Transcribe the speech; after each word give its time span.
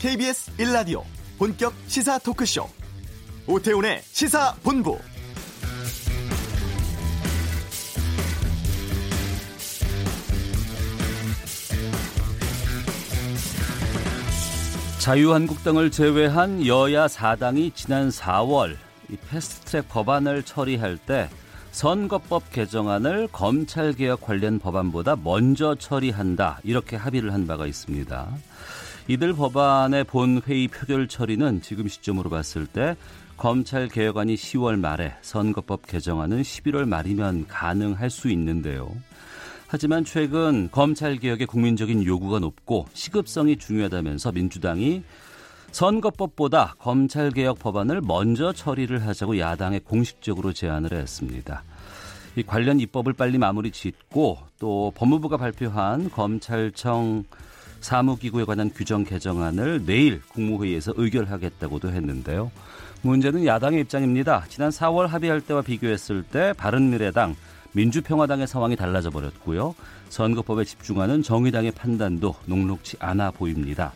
KBS 0.00 0.52
1라디오 0.56 1.02
본격 1.36 1.74
시사 1.86 2.18
토크쇼. 2.20 2.66
오태훈의 3.46 4.00
시사본부. 4.00 4.98
자유한국당을 15.00 15.90
제외한 15.90 16.66
여야 16.66 17.06
4당이 17.06 17.74
지난 17.74 18.08
4월 18.08 18.78
이 19.10 19.16
패스트트랙 19.28 19.90
법안을 19.90 20.44
처리할 20.44 20.96
때 20.96 21.28
선거법 21.72 22.50
개정안을 22.50 23.28
검찰개혁 23.32 24.22
관련 24.22 24.60
법안보다 24.60 25.16
먼저 25.22 25.74
처리한다. 25.74 26.60
이렇게 26.64 26.96
합의를 26.96 27.34
한 27.34 27.46
바가 27.46 27.66
있습니다. 27.66 28.28
이들 29.10 29.32
법안의 29.32 30.04
본회의 30.04 30.68
표결 30.68 31.08
처리는 31.08 31.62
지금 31.62 31.88
시점으로 31.88 32.30
봤을 32.30 32.64
때 32.64 32.94
검찰 33.36 33.88
개혁안이 33.88 34.36
10월 34.36 34.78
말에 34.78 35.16
선거법 35.20 35.88
개정안은 35.88 36.42
11월 36.42 36.86
말이면 36.86 37.48
가능할 37.48 38.08
수 38.08 38.30
있는데요. 38.30 38.88
하지만 39.66 40.04
최근 40.04 40.68
검찰 40.70 41.16
개혁의 41.16 41.48
국민적인 41.48 42.04
요구가 42.04 42.38
높고 42.38 42.86
시급성이 42.92 43.56
중요하다면서 43.56 44.30
민주당이 44.30 45.02
선거법보다 45.72 46.76
검찰 46.78 47.32
개혁 47.32 47.58
법안을 47.58 48.02
먼저 48.02 48.52
처리를 48.52 49.04
하자고 49.08 49.40
야당에 49.40 49.80
공식적으로 49.80 50.52
제안을 50.52 50.92
했습니다. 50.92 51.64
이 52.36 52.44
관련 52.44 52.78
입법을 52.78 53.14
빨리 53.14 53.38
마무리 53.38 53.72
짓고 53.72 54.38
또 54.60 54.92
법무부가 54.94 55.36
발표한 55.36 56.10
검찰청 56.10 57.24
사무기구에 57.80 58.44
관한 58.44 58.70
규정 58.74 59.04
개정안을 59.04 59.84
내일 59.86 60.20
국무회의에서 60.28 60.92
의결하겠다고도 60.96 61.90
했는데요. 61.90 62.50
문제는 63.02 63.46
야당의 63.46 63.80
입장입니다. 63.80 64.44
지난 64.48 64.70
4월 64.70 65.06
합의할 65.06 65.40
때와 65.40 65.62
비교했을 65.62 66.22
때 66.22 66.52
바른미래당, 66.56 67.34
민주평화당의 67.72 68.46
상황이 68.46 68.76
달라져 68.76 69.10
버렸고요. 69.10 69.74
선거법에 70.08 70.64
집중하는 70.64 71.22
정의당의 71.22 71.72
판단도 71.72 72.34
녹록치 72.46 72.96
않아 73.00 73.30
보입니다. 73.30 73.92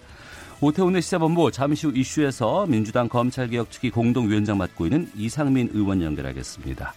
오태훈의 0.61 1.03
시사본부 1.03 1.51
잠시 1.51 1.87
후 1.87 1.93
이슈에서 1.95 2.67
민주당 2.67 3.09
검찰개혁 3.09 3.71
측이 3.71 3.91
공동위원장 3.91 4.57
맡고 4.57 4.87
있는 4.87 5.11
이상민 5.15 5.71
의원 5.75 6.01
연결하겠습니다. 6.01 6.95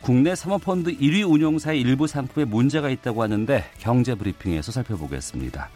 국내 0.00 0.34
사모펀드 0.34 0.96
1위 0.96 1.28
운용사의 1.28 1.80
일부 1.80 2.06
상품에 2.06 2.44
문제가 2.44 2.90
있다고 2.90 3.22
하는데 3.22 3.64
경제브리핑에서 3.78 4.72
살펴보겠습니다. 4.72 5.68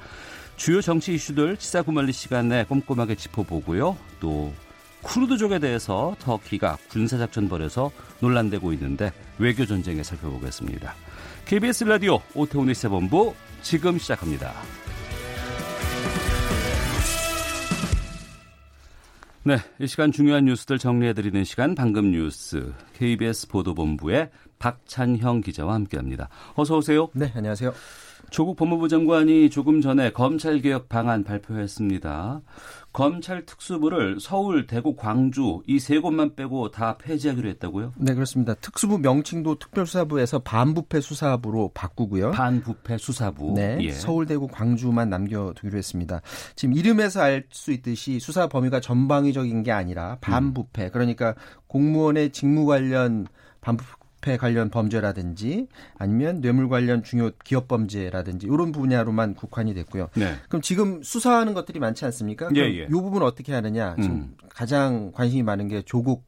주요 0.60 0.82
정치 0.82 1.14
이슈들 1.14 1.56
시사구말리 1.58 2.12
시간에 2.12 2.64
꼼꼼하게 2.64 3.14
짚어보고요. 3.14 3.96
또 4.20 4.52
쿠르드족에 5.00 5.58
대해서 5.58 6.14
터키가 6.18 6.76
군사작전 6.90 7.48
벌여서 7.48 7.90
논란되고 8.20 8.74
있는데 8.74 9.10
외교 9.38 9.64
전쟁에 9.64 10.02
살펴보겠습니다. 10.02 10.94
KBS 11.46 11.84
라디오 11.84 12.20
오태훈의 12.34 12.74
시사본부 12.74 13.34
지금 13.62 13.96
시작합니다. 13.96 14.52
네, 19.44 19.56
이 19.78 19.86
시간 19.86 20.12
중요한 20.12 20.44
뉴스들 20.44 20.78
정리해드리는 20.78 21.42
시간 21.44 21.74
방금 21.74 22.10
뉴스 22.10 22.74
KBS 22.98 23.48
보도본부의 23.48 24.28
박찬형 24.58 25.40
기자와 25.40 25.72
함께합니다. 25.72 26.28
어서 26.54 26.76
오세요. 26.76 27.08
네, 27.14 27.32
안녕하세요. 27.34 27.72
조국 28.30 28.56
법무부 28.56 28.88
장관이 28.88 29.50
조금 29.50 29.80
전에 29.80 30.12
검찰 30.12 30.60
개혁 30.60 30.88
방안 30.88 31.24
발표했습니다. 31.24 32.40
검찰 32.92 33.44
특수부를 33.46 34.18
서울, 34.20 34.66
대구, 34.66 34.96
광주 34.96 35.62
이 35.66 35.78
세 35.78 35.98
곳만 35.98 36.34
빼고 36.34 36.70
다 36.70 36.96
폐지하기로 36.98 37.48
했다고요? 37.50 37.92
네, 37.96 38.14
그렇습니다. 38.14 38.54
특수부 38.54 38.98
명칭도 38.98 39.58
특별수사부에서 39.58 40.40
반부패 40.40 41.00
수사부로 41.00 41.70
바꾸고요. 41.74 42.32
반부패 42.32 42.98
수사부. 42.98 43.52
네, 43.54 43.78
예. 43.80 43.92
서울, 43.92 44.26
대구, 44.26 44.46
광주만 44.48 45.08
남겨두기로 45.10 45.76
했습니다. 45.78 46.20
지금 46.56 46.74
이름에서 46.74 47.20
알 47.22 47.44
수 47.50 47.72
있듯이 47.72 48.20
수사 48.20 48.46
범위가 48.48 48.80
전방위적인 48.80 49.62
게 49.62 49.72
아니라 49.72 50.18
반부패. 50.20 50.84
음. 50.84 50.90
그러니까 50.92 51.34
공무원의 51.68 52.30
직무 52.30 52.66
관련 52.66 53.26
반부패 53.60 53.90
부패 54.20 54.36
관련 54.36 54.70
범죄라든지 54.70 55.66
아니면 55.98 56.40
뇌물 56.40 56.68
관련 56.68 57.02
중요 57.02 57.30
기업 57.44 57.66
범죄라든지 57.68 58.46
이런 58.46 58.70
분야로만 58.70 59.34
국한이 59.34 59.74
됐고요. 59.74 60.08
네. 60.14 60.34
그럼 60.48 60.62
지금 60.62 61.02
수사하는 61.02 61.54
것들이 61.54 61.80
많지 61.80 62.04
않습니까? 62.04 62.50
예, 62.54 62.60
예. 62.60 62.84
이 62.84 62.88
부분 62.88 63.22
어떻게 63.22 63.52
하느냐? 63.52 63.96
지금 64.00 64.16
음. 64.16 64.36
가장 64.50 65.10
관심이 65.12 65.42
많은 65.42 65.68
게 65.68 65.82
조국 65.82 66.24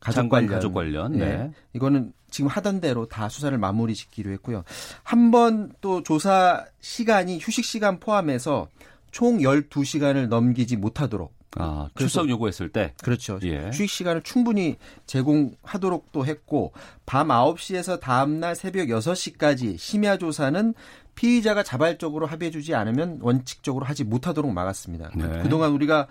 가족 0.00 0.28
관련. 0.28 0.50
가족 0.50 0.74
관련. 0.74 1.12
네. 1.12 1.18
네. 1.18 1.52
이거는 1.72 2.12
지금 2.30 2.48
하던 2.50 2.80
대로 2.80 3.06
다 3.06 3.28
수사를 3.28 3.56
마무리 3.56 3.94
짓기로 3.94 4.30
했고요. 4.32 4.64
한 5.02 5.30
번 5.30 5.72
또 5.80 6.02
조사 6.02 6.64
시간이 6.80 7.38
휴식 7.40 7.64
시간 7.64 7.98
포함해서 8.00 8.68
총 9.10 9.38
12시간을 9.38 10.28
넘기지 10.28 10.76
못하도록 10.76 11.32
아, 11.58 11.88
출석 11.96 12.28
요구했을 12.28 12.68
때? 12.68 12.94
그렇죠. 13.02 13.38
예. 13.42 13.66
휴식 13.68 13.90
시간을 13.90 14.22
충분히 14.22 14.76
제공하도록 15.06 16.12
또 16.12 16.24
했고, 16.24 16.72
밤 17.06 17.28
9시에서 17.28 18.00
다음 18.00 18.40
날 18.40 18.54
새벽 18.54 18.88
6시까지 18.88 19.78
심야 19.78 20.16
조사는 20.16 20.74
피의자가 21.14 21.62
자발적으로 21.64 22.26
합의해 22.26 22.50
주지 22.50 22.74
않으면 22.74 23.18
원칙적으로 23.20 23.84
하지 23.84 24.04
못하도록 24.04 24.52
막았습니다. 24.52 25.10
네. 25.16 25.42
그동안 25.42 25.72
우리가 25.72 26.06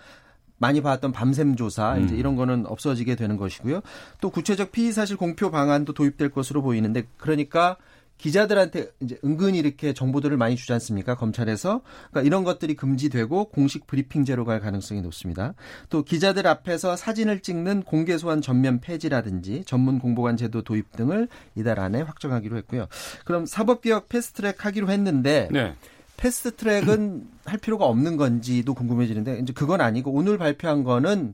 많이 0.58 0.82
봤던 0.82 1.12
밤샘 1.12 1.56
조사 1.56 1.96
음. 1.96 2.06
이제 2.06 2.16
이런 2.16 2.36
거는 2.36 2.66
없어지게 2.66 3.16
되는 3.16 3.38
것이고요. 3.38 3.82
또 4.20 4.30
구체적 4.30 4.72
피의 4.72 4.92
사실 4.92 5.16
공표 5.16 5.52
방안도 5.52 5.94
도입될 5.94 6.30
것으로 6.30 6.62
보이는데 6.62 7.04
그러니까 7.18 7.78
기자들한테 8.18 8.90
이제 9.00 9.20
은근히 9.24 9.60
이렇게 9.60 9.94
정보들을 9.94 10.36
많이 10.38 10.56
주지 10.56 10.74
않습니까? 10.74 11.16
검찰에서. 11.16 11.82
그러니까 12.10 12.28
이런 12.28 12.44
것들이 12.44 12.76
금지되고 12.76 13.50
공식 13.50 13.88
브리핑제로 13.88 14.46
갈 14.46 14.60
가능성이 14.60 15.02
높습니다. 15.02 15.54
또 15.90 16.04
기자들 16.04 16.48
앞에서 16.48 16.96
사진을 16.96 17.42
찍는 17.42 17.84
공개 17.84 18.18
소환 18.18 18.42
전면 18.42 18.80
폐지라든지 18.80 19.64
전문 19.66 20.00
공보관 20.00 20.38
제도 20.38 20.64
도입 20.64 20.92
등을 20.94 21.28
이달 21.56 21.80
안에 21.80 22.02
확정하기로 22.02 22.58
했고요. 22.58 22.88
그럼 23.26 23.46
사법개혁 23.46 24.10
패스트트랙 24.10 24.66
하기로 24.66 24.90
했는데 24.90 25.48
네. 25.52 25.74
패스트트랙은 26.18 27.28
할 27.46 27.60
필요가 27.60 27.86
없는 27.86 28.18
건지도 28.18 28.74
궁금해지는데 28.74 29.40
이제 29.40 29.54
그건 29.54 29.82
아니고 29.82 30.12
오늘 30.12 30.38
발표한 30.38 30.84
거는 30.84 31.34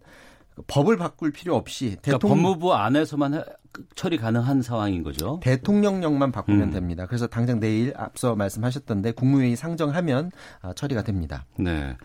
법을 0.68 0.97
바꿀 0.97 1.31
필요 1.31 1.56
없이 1.56 1.97
그러니까 2.02 2.12
대통령 2.12 2.44
법무부 2.44 2.74
안에서만 2.74 3.44
처리 3.96 4.18
가능한 4.18 4.62
상황인 4.62 5.03
거죠. 5.03 5.40
대통령령만 5.41 6.31
바꾸면 6.31 6.69
음. 6.69 6.72
됩니다. 6.72 7.06
그래서 7.08 7.28
당장 7.28 7.59
내일 7.59 7.94
앞서 7.96 8.36
말씀하셨던데 8.36 9.14
국무회의 9.14 9.56
상정하면 9.56 10.31
아, 10.62 10.74
처리가 10.74 11.03
됩니다. 11.03 11.46
네. 11.58 11.96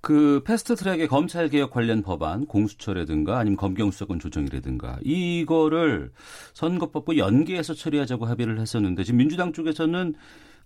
그 0.00 0.40
패스트 0.44 0.76
트랙의 0.76 1.08
검찰 1.08 1.48
개혁 1.48 1.72
관련 1.72 2.02
법안 2.02 2.46
공수처라든가 2.46 3.38
아니면 3.38 3.56
검경 3.56 3.90
수사권 3.90 4.20
조정이라든가 4.20 4.98
이거를 5.02 6.12
선거법과 6.54 7.16
연계해서 7.16 7.74
처리하자고 7.74 8.26
합의를 8.26 8.60
했었는데 8.60 9.02
지금 9.02 9.18
민주당 9.18 9.52
쪽에서는 9.52 10.14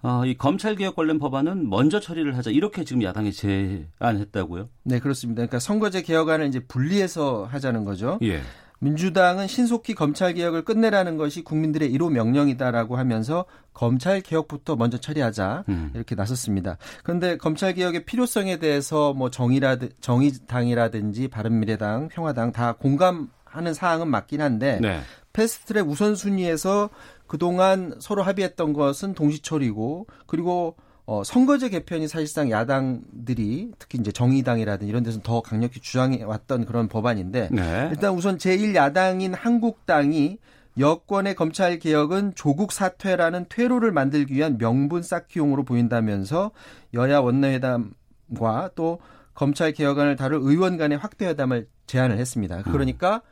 어, 0.02 0.24
이 0.24 0.36
검찰 0.36 0.76
개혁 0.76 0.96
관련 0.96 1.18
법안은 1.18 1.68
먼저 1.68 2.00
처리를 2.00 2.36
하자 2.36 2.50
이렇게 2.50 2.84
지금 2.84 3.02
야당이 3.02 3.32
제안했다고요? 3.32 4.68
네 4.84 4.98
그렇습니다. 4.98 5.40
그러니까 5.40 5.58
선거제 5.58 6.02
개혁안을 6.02 6.46
이제 6.46 6.60
분리해서 6.60 7.44
하자는 7.44 7.84
거죠. 7.84 8.18
예. 8.22 8.40
민주당은 8.80 9.46
신속히 9.46 9.94
검찰 9.94 10.32
개혁을 10.32 10.64
끝내라는 10.64 11.18
것이 11.18 11.42
국민들의 11.42 11.92
1호 11.92 12.10
명령이다라고 12.12 12.96
하면서 12.96 13.44
검찰 13.74 14.22
개혁부터 14.22 14.74
먼저 14.76 14.96
처리하자 14.96 15.64
음. 15.68 15.90
이렇게 15.94 16.14
나섰습니다. 16.14 16.78
그런데 17.04 17.36
검찰 17.36 17.74
개혁의 17.74 18.06
필요성에 18.06 18.56
대해서 18.58 19.12
뭐 19.12 19.30
정의라든 19.30 19.90
정의당이라든지 20.00 21.28
바른미래당, 21.28 22.08
평화당 22.08 22.52
다 22.52 22.72
공감하는 22.72 23.74
사항은 23.74 24.08
맞긴 24.08 24.40
한데 24.40 24.78
네. 24.80 25.00
패스트트랙 25.34 25.86
우선순위에서 25.86 26.88
그동안 27.30 27.94
서로 28.00 28.24
합의했던 28.24 28.72
것은 28.72 29.14
동시 29.14 29.40
처리고 29.40 30.08
그리고 30.26 30.74
어, 31.06 31.22
선거제 31.22 31.68
개편이 31.68 32.08
사실상 32.08 32.50
야당들이 32.50 33.70
특히 33.78 34.00
이제 34.00 34.10
정의당이라든 34.10 34.88
이런 34.88 35.04
데서 35.04 35.20
더 35.22 35.40
강력히 35.40 35.78
주장해 35.78 36.24
왔던 36.24 36.66
그런 36.66 36.88
법안인데 36.88 37.50
네. 37.52 37.88
일단 37.92 38.14
우선 38.14 38.36
제1야당인 38.36 39.32
한국당이 39.36 40.38
여권의 40.76 41.36
검찰 41.36 41.78
개혁은 41.78 42.32
조국 42.34 42.72
사퇴라는 42.72 43.46
퇴로를 43.48 43.92
만들기 43.92 44.34
위한 44.34 44.58
명분 44.58 45.04
쌓기용으로 45.04 45.62
보인다면서 45.62 46.50
여야 46.94 47.20
원내회담과 47.20 48.70
또 48.74 48.98
검찰 49.34 49.70
개혁안을 49.70 50.16
다룰 50.16 50.40
의원 50.42 50.76
간의 50.76 50.98
확대 50.98 51.26
회담을 51.26 51.68
제안을 51.86 52.18
했습니다. 52.18 52.62
그러니까 52.62 53.22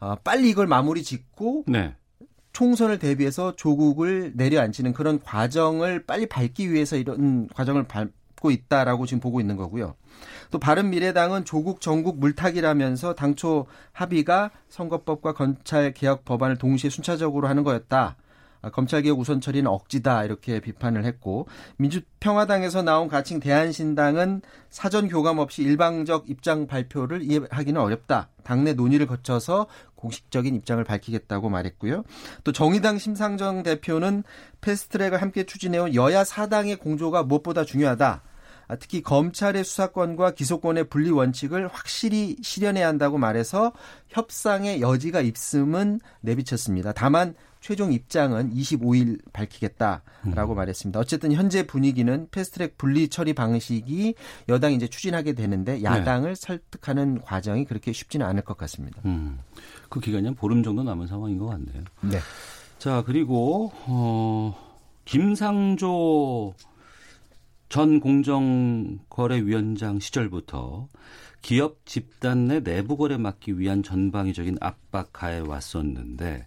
어, 0.00 0.16
빨리 0.24 0.50
이걸 0.50 0.66
마무리 0.66 1.04
짓고 1.04 1.62
네. 1.68 1.94
총선을 2.56 2.98
대비해서 2.98 3.54
조국을 3.54 4.32
내려앉히는 4.34 4.94
그런 4.94 5.20
과정을 5.20 6.04
빨리 6.04 6.24
밟기 6.24 6.72
위해서 6.72 6.96
이런 6.96 7.48
과정을 7.48 7.82
발, 7.82 8.08
잡고 8.46 8.50
있다라고 8.50 9.06
지금 9.06 9.20
보고 9.20 9.40
있는 9.40 9.56
거고요. 9.56 9.94
또 10.50 10.58
바른 10.58 10.90
미래당은 10.90 11.44
조국 11.44 11.80
전국 11.80 12.20
물타기라면서 12.20 13.14
당초 13.14 13.66
합의가 13.92 14.50
선거법과 14.68 15.32
검찰 15.32 15.92
개혁 15.92 16.24
법안을 16.24 16.56
동시에 16.56 16.88
순차적으로 16.90 17.48
하는 17.48 17.64
거였다. 17.64 18.16
아, 18.62 18.70
검찰개혁 18.70 19.18
우선 19.18 19.40
처리는 19.40 19.70
억지다 19.70 20.24
이렇게 20.24 20.60
비판을 20.60 21.04
했고 21.04 21.46
민주평화당에서 21.76 22.82
나온 22.82 23.08
가칭 23.08 23.40
대한신당은 23.40 24.42
사전 24.70 25.08
교감 25.08 25.38
없이 25.38 25.62
일방적 25.62 26.28
입장 26.28 26.66
발표를 26.66 27.22
이해하기는 27.22 27.80
어렵다. 27.80 28.28
당내 28.42 28.74
논의를 28.74 29.06
거쳐서 29.06 29.66
공식적인 29.96 30.54
입장을 30.54 30.82
밝히겠다고 30.84 31.48
말했고요. 31.48 32.04
또 32.44 32.52
정의당 32.52 32.98
심상정 32.98 33.62
대표는 33.62 34.22
패스트트랙을 34.60 35.20
함께 35.20 35.44
추진해온 35.44 35.94
여야 35.94 36.24
사당의 36.24 36.76
공조가 36.76 37.22
무엇보다 37.24 37.64
중요하다. 37.64 38.22
아, 38.68 38.76
특히 38.76 39.00
검찰의 39.02 39.64
수사권과 39.64 40.32
기소권의 40.32 40.88
분리 40.88 41.10
원칙을 41.10 41.68
확실히 41.68 42.36
실현해야 42.42 42.88
한다고 42.88 43.16
말해서 43.16 43.72
협상의 44.08 44.80
여지가 44.80 45.20
있음은 45.20 46.00
내비쳤습니다. 46.20 46.92
다만 46.92 47.34
최종 47.66 47.92
입장은 47.92 48.54
25일 48.54 49.18
밝히겠다라고 49.32 50.52
음. 50.52 50.54
말했습니다. 50.54 51.00
어쨌든 51.00 51.32
현재 51.32 51.66
분위기는 51.66 52.28
패스트트랙 52.30 52.78
분리 52.78 53.08
처리 53.08 53.32
방식이 53.32 54.14
여당이 54.48 54.76
이제 54.76 54.86
추진하게 54.86 55.32
되는데 55.32 55.82
야당을 55.82 56.36
네. 56.36 56.36
설득하는 56.36 57.22
과정이 57.22 57.64
그렇게 57.64 57.92
쉽지는 57.92 58.24
않을 58.24 58.42
것 58.42 58.56
같습니다. 58.56 59.02
음. 59.04 59.40
그 59.88 59.98
기간이 59.98 60.26
한 60.26 60.36
보름 60.36 60.62
정도 60.62 60.84
남은 60.84 61.08
상황인 61.08 61.38
것 61.38 61.46
같네요. 61.46 61.82
네. 62.02 62.20
자 62.78 63.02
그리고 63.04 63.72
어, 63.86 64.56
김상조 65.04 66.54
전 67.68 67.98
공정거래위원장 67.98 69.98
시절부터 69.98 70.86
기업 71.42 71.84
집단 71.84 72.46
내 72.46 72.62
내부 72.62 72.96
거래 72.96 73.16
막기 73.16 73.58
위한 73.58 73.82
전방위적인 73.82 74.58
압박 74.60 75.12
가해 75.12 75.40
왔었는데 75.40 76.46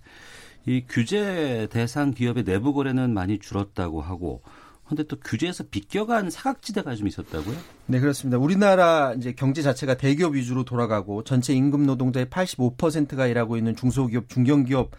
이 0.65 0.85
규제 0.87 1.67
대상 1.71 2.11
기업의 2.11 2.43
내부 2.43 2.73
거래는 2.73 3.13
많이 3.13 3.39
줄었다고 3.39 4.01
하고 4.01 4.41
근데 4.89 5.03
또 5.03 5.17
규제에서 5.17 5.65
비껴간 5.69 6.31
사각지대가 6.31 6.95
좀 6.95 7.07
있었다고요? 7.07 7.55
네, 7.85 7.99
그렇습니다. 7.99 8.39
우리나라 8.39 9.13
이제 9.13 9.33
경제 9.33 9.61
자체가 9.61 9.97
대기업 9.97 10.33
위주로 10.33 10.65
돌아가고 10.65 11.23
전체 11.23 11.53
임금 11.53 11.85
노동자의 11.85 12.25
85%가 12.25 13.27
일하고 13.27 13.55
있는 13.55 13.75
중소기업, 13.75 14.29
중견기업 14.29 14.91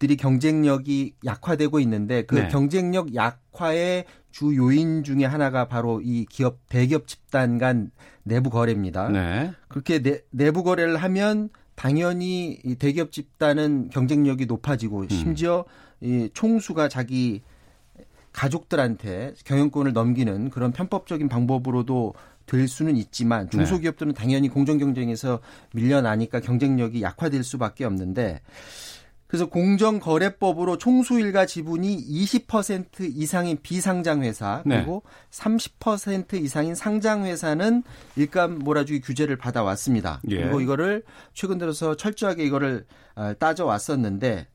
들이 0.00 0.16
경쟁력이 0.16 1.14
약화되고 1.24 1.78
있는데 1.80 2.22
그 2.22 2.34
네. 2.34 2.48
경쟁력 2.48 3.14
약화의 3.14 4.06
주 4.32 4.56
요인 4.56 5.04
중에 5.04 5.24
하나가 5.24 5.68
바로 5.68 6.00
이 6.02 6.26
기업 6.28 6.58
대기업 6.68 7.06
집단 7.06 7.58
간 7.58 7.90
내부 8.24 8.50
거래입니다. 8.50 9.08
네. 9.08 9.52
그렇게 9.68 10.00
내, 10.02 10.20
내부 10.30 10.64
거래를 10.64 10.96
하면 10.96 11.48
당연히 11.78 12.58
이 12.64 12.74
대기업 12.74 13.12
집단은 13.12 13.90
경쟁력이 13.90 14.46
높아지고 14.46 15.02
음. 15.02 15.08
심지어 15.08 15.64
이 16.00 16.28
총수가 16.34 16.88
자기 16.88 17.42
가족들한테 18.32 19.34
경영권을 19.44 19.92
넘기는 19.92 20.50
그런 20.50 20.72
편법적인 20.72 21.28
방법으로도 21.28 22.14
될 22.46 22.66
수는 22.66 22.96
있지만 22.96 23.44
네. 23.44 23.50
중소기업들은 23.50 24.14
당연히 24.14 24.48
공정 24.48 24.78
경쟁에서 24.78 25.38
밀려나니까 25.72 26.40
경쟁력이 26.40 27.00
약화될 27.00 27.44
수밖에 27.44 27.84
없는데 27.84 28.40
그래서 29.28 29.46
공정거래법으로 29.46 30.78
총수일가 30.78 31.44
지분이 31.44 31.98
20% 31.98 32.86
이상인 33.14 33.58
비상장 33.62 34.22
회사 34.22 34.62
네. 34.64 34.76
그리고 34.76 35.02
네. 35.30 35.38
30% 35.38 36.34
이상인 36.42 36.74
상장 36.74 37.26
회사는 37.26 37.82
일감 38.16 38.58
몰아주기 38.58 39.02
규제를 39.02 39.36
받아왔습니다. 39.36 40.22
예. 40.30 40.38
그리고 40.38 40.62
이거를 40.62 41.04
최근 41.34 41.58
들어서 41.58 41.94
철저하게 41.94 42.44
이거를 42.44 42.86
아, 43.14 43.34
따져왔었는데 43.34 44.46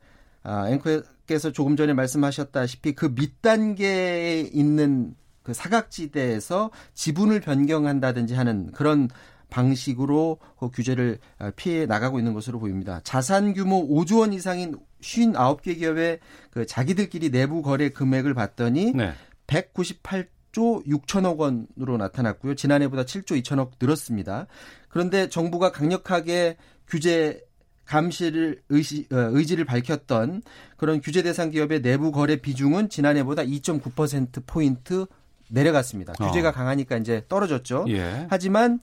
아, 0.42 0.70
앵커께서 0.70 1.52
조금 1.52 1.76
전에 1.76 1.94
말씀하셨다시피 1.94 2.94
그 2.94 3.06
밑단계에 3.06 4.50
있는 4.54 5.14
그 5.44 5.54
사각지대에서 5.54 6.72
지분을 6.96 7.42
변경한다든지 7.42 8.34
하는 8.34 8.72
그런 8.72 9.10
방식으로 9.54 10.40
그 10.60 10.72
규제를 10.72 11.20
아, 11.38 11.52
피해 11.56 11.86
나가고 11.86 12.18
있는 12.18 12.34
것으로 12.34 12.60
보입니다. 12.60 13.02
자산 13.04 13.54
규모 13.54 13.88
5조 13.88 14.22
원 14.22 14.34
이상인 14.34 14.76
59개 15.02 15.78
기업의 15.78 16.20
그 16.50 16.66
자기들끼리 16.66 17.30
내부 17.30 17.62
거래 17.62 17.90
금액을 17.90 18.34
봤더니 18.34 18.94
네. 18.94 19.14
198조 19.46 20.88
6천억 20.88 21.38
원으로 21.38 21.98
나타났고요. 21.98 22.56
지난해보다 22.56 23.04
7조 23.04 23.40
2천억 23.44 23.74
늘었습니다. 23.80 24.48
그런데 24.90 25.30
정부가 25.30 25.72
강력하게 25.72 26.58
규제 26.88 27.40
감시를 27.86 28.62
의지, 28.70 29.06
어, 29.12 29.18
의지를 29.34 29.66
밝혔던 29.66 30.42
그런 30.78 31.00
규제 31.00 31.22
대상 31.22 31.52
기업의 31.52 31.84
내부 31.84 32.12
거래 32.12 32.38
비중은 32.38 32.90
지난해보다 32.90 33.44
2.9% 33.44 34.48
포인트 34.48 35.06
내려갔습니다. 35.52 36.14
규제가 36.14 36.50
어. 36.50 36.52
강하니까 36.54 36.98
이제 36.98 37.24
떨어졌죠. 37.28 37.86
예. 37.90 38.26
하지만 38.30 38.80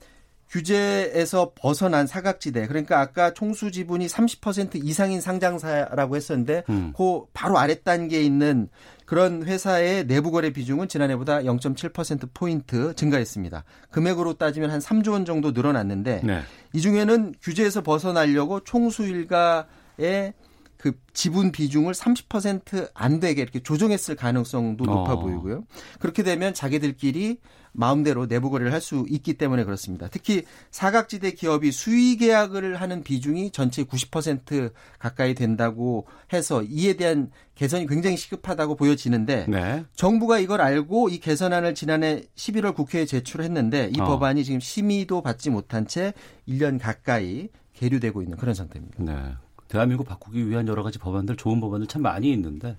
규제에서 0.51 1.53
벗어난 1.55 2.05
사각지대 2.05 2.67
그러니까 2.67 2.99
아까 2.99 3.33
총수 3.33 3.71
지분이 3.71 4.07
30% 4.07 4.83
이상인 4.83 5.21
상장사라고 5.21 6.17
했었는데 6.17 6.63
음. 6.69 6.93
그 6.95 7.21
바로 7.33 7.57
아래 7.57 7.75
단계에 7.75 8.21
있는 8.21 8.67
그런 9.05 9.43
회사의 9.43 10.07
내부 10.07 10.31
거래 10.31 10.51
비중은 10.51 10.89
지난해보다 10.89 11.39
0.7% 11.39 12.29
포인트 12.33 12.93
증가했습니다. 12.95 13.63
금액으로 13.91 14.33
따지면 14.33 14.71
한 14.71 14.79
3조 14.79 15.11
원 15.11 15.25
정도 15.25 15.51
늘어났는데 15.51 16.21
네. 16.23 16.41
이 16.73 16.81
중에는 16.81 17.35
규제에서 17.41 17.81
벗어나려고 17.81 18.61
총수 18.61 19.03
일가의 19.03 20.33
그 20.81 20.93
지분 21.13 21.51
비중을 21.51 21.93
30%안 21.93 23.19
되게 23.19 23.43
이렇게 23.43 23.59
조정했을 23.59 24.15
가능성도 24.15 24.83
높아 24.85 25.13
어. 25.13 25.19
보이고요. 25.19 25.63
그렇게 25.99 26.23
되면 26.23 26.55
자기들끼리 26.55 27.37
마음대로 27.71 28.27
내부 28.27 28.49
거래를 28.49 28.73
할 28.73 28.81
수 28.81 29.05
있기 29.07 29.35
때문에 29.35 29.63
그렇습니다. 29.63 30.07
특히 30.09 30.41
사각지대 30.71 31.33
기업이 31.33 31.71
수의 31.71 32.17
계약을 32.17 32.81
하는 32.81 33.03
비중이 33.03 33.51
전체 33.51 33.83
90% 33.83 34.71
가까이 34.97 35.35
된다고 35.35 36.07
해서 36.33 36.63
이에 36.63 36.93
대한 36.93 37.29
개선이 37.53 37.85
굉장히 37.85 38.17
시급하다고 38.17 38.75
보여지는데 38.75 39.45
네. 39.47 39.85
정부가 39.93 40.39
이걸 40.39 40.61
알고 40.61 41.09
이 41.09 41.19
개선안을 41.19 41.75
지난해 41.75 42.23
11월 42.35 42.73
국회에 42.73 43.05
제출했는데 43.05 43.91
이 43.95 44.01
어. 44.01 44.05
법안이 44.05 44.43
지금 44.43 44.59
심의도 44.59 45.21
받지 45.21 45.51
못한 45.51 45.85
채 45.85 46.15
1년 46.49 46.79
가까이 46.81 47.49
계류되고 47.75 48.23
있는 48.23 48.37
그런 48.37 48.55
상태입니다. 48.55 49.03
네. 49.03 49.35
대한민국 49.71 50.05
바꾸기 50.05 50.49
위한 50.49 50.67
여러 50.67 50.83
가지 50.83 50.99
법안들 50.99 51.37
좋은 51.37 51.61
법안들 51.61 51.87
참 51.87 52.01
많이 52.01 52.29
있는데 52.33 52.75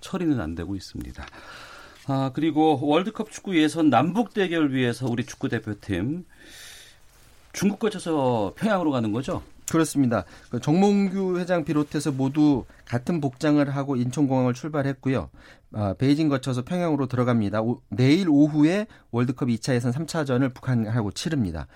처리는 0.00 0.40
안 0.40 0.54
되고 0.54 0.74
있습니다. 0.74 1.26
아, 2.06 2.30
그리고 2.34 2.78
월드컵 2.80 3.30
축구 3.30 3.56
예선 3.58 3.90
남북 3.90 4.32
대결 4.32 4.72
위해서 4.72 5.06
우리 5.06 5.26
축구 5.26 5.50
대표팀 5.50 6.24
중국 7.52 7.78
거쳐서 7.78 8.54
평양으로 8.56 8.90
가는 8.90 9.12
거죠? 9.12 9.42
그렇습니다. 9.70 10.24
그 10.50 10.60
정몽규 10.60 11.38
회장 11.38 11.64
비롯해서 11.64 12.12
모두 12.12 12.64
같은 12.84 13.20
복장을 13.20 13.68
하고 13.70 13.96
인천공항을 13.96 14.54
출발했고요. 14.54 15.30
아, 15.74 15.94
베이징 15.96 16.28
거쳐서 16.28 16.62
평양으로 16.64 17.06
들어갑니다. 17.06 17.62
오, 17.62 17.80
내일 17.88 18.28
오후에 18.28 18.86
월드컵 19.10 19.48
2차 19.48 19.74
예선 19.74 19.92
3차전을 19.92 20.52
북한하고 20.52 21.12
치릅니다. 21.12 21.66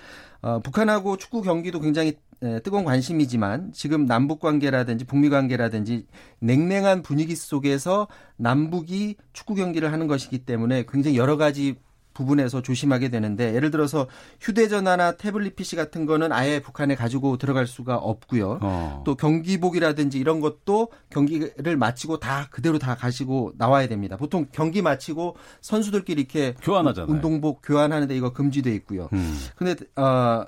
어, 0.42 0.60
북한하고 0.60 1.16
축구 1.16 1.42
경기도 1.42 1.80
굉장히 1.80 2.14
에, 2.42 2.60
뜨거운 2.60 2.84
관심이지만 2.84 3.72
지금 3.72 4.04
남북 4.04 4.40
관계라든지 4.40 5.06
북미 5.06 5.30
관계라든지 5.30 6.06
냉랭한 6.40 7.02
분위기 7.02 7.34
속에서 7.34 8.08
남북이 8.36 9.16
축구 9.32 9.54
경기를 9.54 9.90
하는 9.90 10.06
것이기 10.06 10.40
때문에 10.40 10.84
굉장히 10.86 11.16
여러 11.16 11.38
가지 11.38 11.76
부분에서 12.16 12.62
조심하게 12.62 13.10
되는데 13.10 13.54
예를 13.54 13.70
들어서 13.70 14.06
휴대전화나 14.40 15.12
태블릿 15.12 15.54
PC 15.54 15.76
같은 15.76 16.06
거는 16.06 16.32
아예 16.32 16.60
북한에 16.60 16.94
가지고 16.94 17.36
들어갈 17.36 17.66
수가 17.66 17.96
없고요. 17.96 18.58
어. 18.62 19.02
또 19.04 19.14
경기복이라든지 19.14 20.18
이런 20.18 20.40
것도 20.40 20.88
경기를 21.10 21.76
마치고 21.76 22.18
다 22.18 22.48
그대로 22.50 22.78
다 22.78 22.94
가시고 22.96 23.52
나와야 23.58 23.86
됩니다. 23.86 24.16
보통 24.16 24.46
경기 24.50 24.82
마치고 24.82 25.36
선수들끼리 25.60 26.22
이렇게 26.22 26.54
교환하잖아요. 26.62 27.12
운동복 27.12 27.60
교환하는데 27.62 28.16
이거 28.16 28.32
금지돼 28.32 28.74
있고요. 28.76 29.08
음. 29.12 29.38
근데 29.56 29.74
어, 30.00 30.44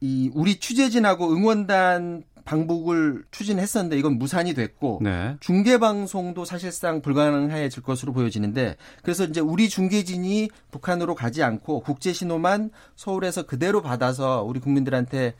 이 0.00 0.30
우리 0.34 0.58
취재진하고 0.58 1.30
응원단 1.30 2.24
방북을 2.50 3.22
추진했었는데 3.30 3.96
이건 3.96 4.18
무산이 4.18 4.54
됐고 4.54 4.98
네. 5.02 5.36
중계 5.38 5.78
방송도 5.78 6.44
사실상 6.44 7.00
불가능해질 7.00 7.80
것으로 7.80 8.12
보여지는데 8.12 8.76
그래서 9.04 9.24
이제 9.24 9.40
우리 9.40 9.68
중계진이 9.68 10.50
북한으로 10.72 11.14
가지 11.14 11.44
않고 11.44 11.80
국제 11.80 12.12
신호만 12.12 12.72
서울에서 12.96 13.44
그대로 13.44 13.82
받아서 13.82 14.42
우리 14.42 14.58
국민들한테 14.58 15.34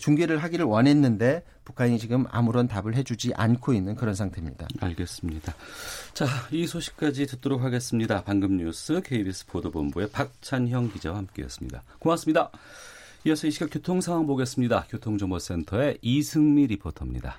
중계를 0.00 0.42
하기를 0.42 0.66
원했는데 0.66 1.44
북한이 1.64 1.98
지금 1.98 2.26
아무런 2.30 2.68
답을 2.68 2.94
해주지 2.94 3.32
않고 3.34 3.72
있는 3.72 3.94
그런 3.94 4.14
상태입니다. 4.14 4.68
알겠습니다. 4.80 5.54
자, 6.12 6.26
이 6.50 6.66
소식까지 6.66 7.26
듣도록 7.26 7.62
하겠습니다. 7.62 8.22
방금 8.22 8.58
뉴스 8.58 9.00
KBS 9.00 9.46
보도본부의 9.46 10.10
박찬형 10.10 10.92
기자와 10.92 11.16
함께했습니다. 11.16 11.82
고맙습니다. 12.00 12.50
이어서 13.26 13.46
이 13.46 13.50
시각 13.50 13.68
교통 13.70 14.00
상황 14.00 14.26
보겠습니다. 14.26 14.86
교통정보센터의 14.88 15.98
이승미 16.00 16.66
리포터입니다. 16.68 17.36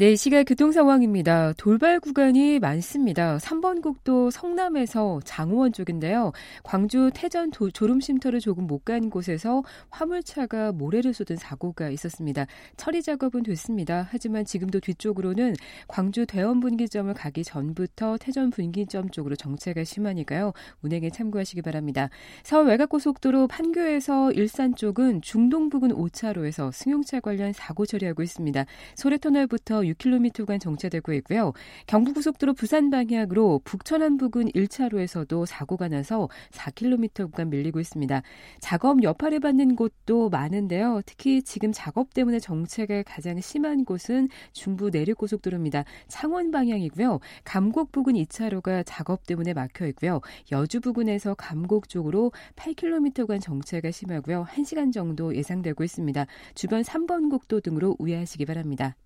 네, 0.00 0.16
시각 0.16 0.44
교통 0.44 0.72
상황입니다. 0.72 1.52
돌발 1.58 2.00
구간이 2.00 2.58
많습니다. 2.58 3.36
3번 3.36 3.82
국도 3.82 4.30
성남에서 4.30 5.20
장호원 5.26 5.74
쪽인데요. 5.74 6.32
광주 6.62 7.10
태전 7.12 7.50
도, 7.50 7.70
졸음쉼터를 7.70 8.40
조금 8.40 8.66
못 8.66 8.82
간 8.82 9.10
곳에서 9.10 9.62
화물차가 9.90 10.72
모래를 10.72 11.12
쏟은 11.12 11.36
사고가 11.36 11.90
있었습니다. 11.90 12.46
처리 12.78 13.02
작업은 13.02 13.42
됐습니다. 13.42 14.08
하지만 14.10 14.46
지금도 14.46 14.80
뒤쪽으로는 14.80 15.54
광주 15.86 16.24
대원 16.24 16.60
분기점을 16.60 17.12
가기 17.12 17.44
전부터 17.44 18.16
태전 18.16 18.48
분기점 18.48 19.10
쪽으로 19.10 19.36
정체가 19.36 19.84
심하니까요. 19.84 20.54
운행에 20.80 21.10
참고하시기 21.10 21.60
바랍니다. 21.60 22.08
서울 22.42 22.68
외곽고속도로 22.68 23.48
판교에서 23.48 24.32
일산 24.32 24.74
쪽은 24.74 25.20
중동 25.20 25.68
부근 25.68 25.90
5차로에서 25.90 26.72
승용차 26.72 27.20
관련 27.20 27.52
사고 27.52 27.84
처리하고 27.84 28.22
있습니다. 28.22 28.64
소래터널부터 28.94 29.89
6km 29.94 30.32
구간 30.38 30.58
정체되고 30.58 31.12
있고요. 31.14 31.52
경부고속도로 31.86 32.54
부산 32.54 32.90
방향으로 32.90 33.60
북천안 33.64 34.16
부근 34.16 34.48
1차로에서도 34.50 35.46
사고가 35.46 35.88
나서 35.88 36.28
4km 36.50 37.26
구간 37.30 37.50
밀리고 37.50 37.80
있습니다. 37.80 38.22
작업 38.60 39.02
여파를 39.02 39.40
받는 39.40 39.76
곳도 39.76 40.28
많은데요. 40.30 41.02
특히 41.06 41.42
지금 41.42 41.72
작업 41.72 42.14
때문에 42.14 42.38
정체가 42.38 43.02
가장 43.04 43.40
심한 43.40 43.84
곳은 43.84 44.28
중부 44.52 44.90
내륙고속도로입니다. 44.90 45.84
창원 46.08 46.50
방향이고요. 46.50 47.20
감곡 47.44 47.92
부근 47.92 48.14
2차로가 48.14 48.82
작업 48.86 49.26
때문에 49.26 49.52
막혀 49.52 49.86
있고요. 49.88 50.20
여주 50.52 50.80
부근에서 50.80 51.34
감곡 51.34 51.88
쪽으로 51.88 52.32
8km 52.56 53.14
구간 53.22 53.40
정체가 53.40 53.90
심하고요. 53.90 54.46
1시간 54.50 54.92
정도 54.92 55.34
예상되고 55.34 55.82
있습니다. 55.84 56.26
주변 56.54 56.82
3번 56.82 57.30
국도 57.30 57.60
등으로 57.60 57.96
우회하시기 57.98 58.44
바랍니다. 58.44 58.96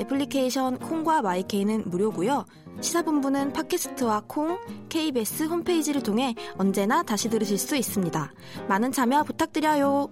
애플리케이션 0.00 0.78
콩과 0.78 1.22
마이케이는 1.22 1.84
무료고요. 1.90 2.46
시사본부는 2.80 3.52
팟캐스트와 3.52 4.24
콩, 4.26 4.58
KBS 4.88 5.44
홈페이지를 5.44 6.02
통해 6.02 6.34
언제나 6.56 7.02
다시 7.02 7.28
들으실 7.28 7.58
수 7.58 7.76
있습니다. 7.76 8.32
많은 8.68 8.92
참여 8.92 9.24
부탁드려요. 9.24 10.08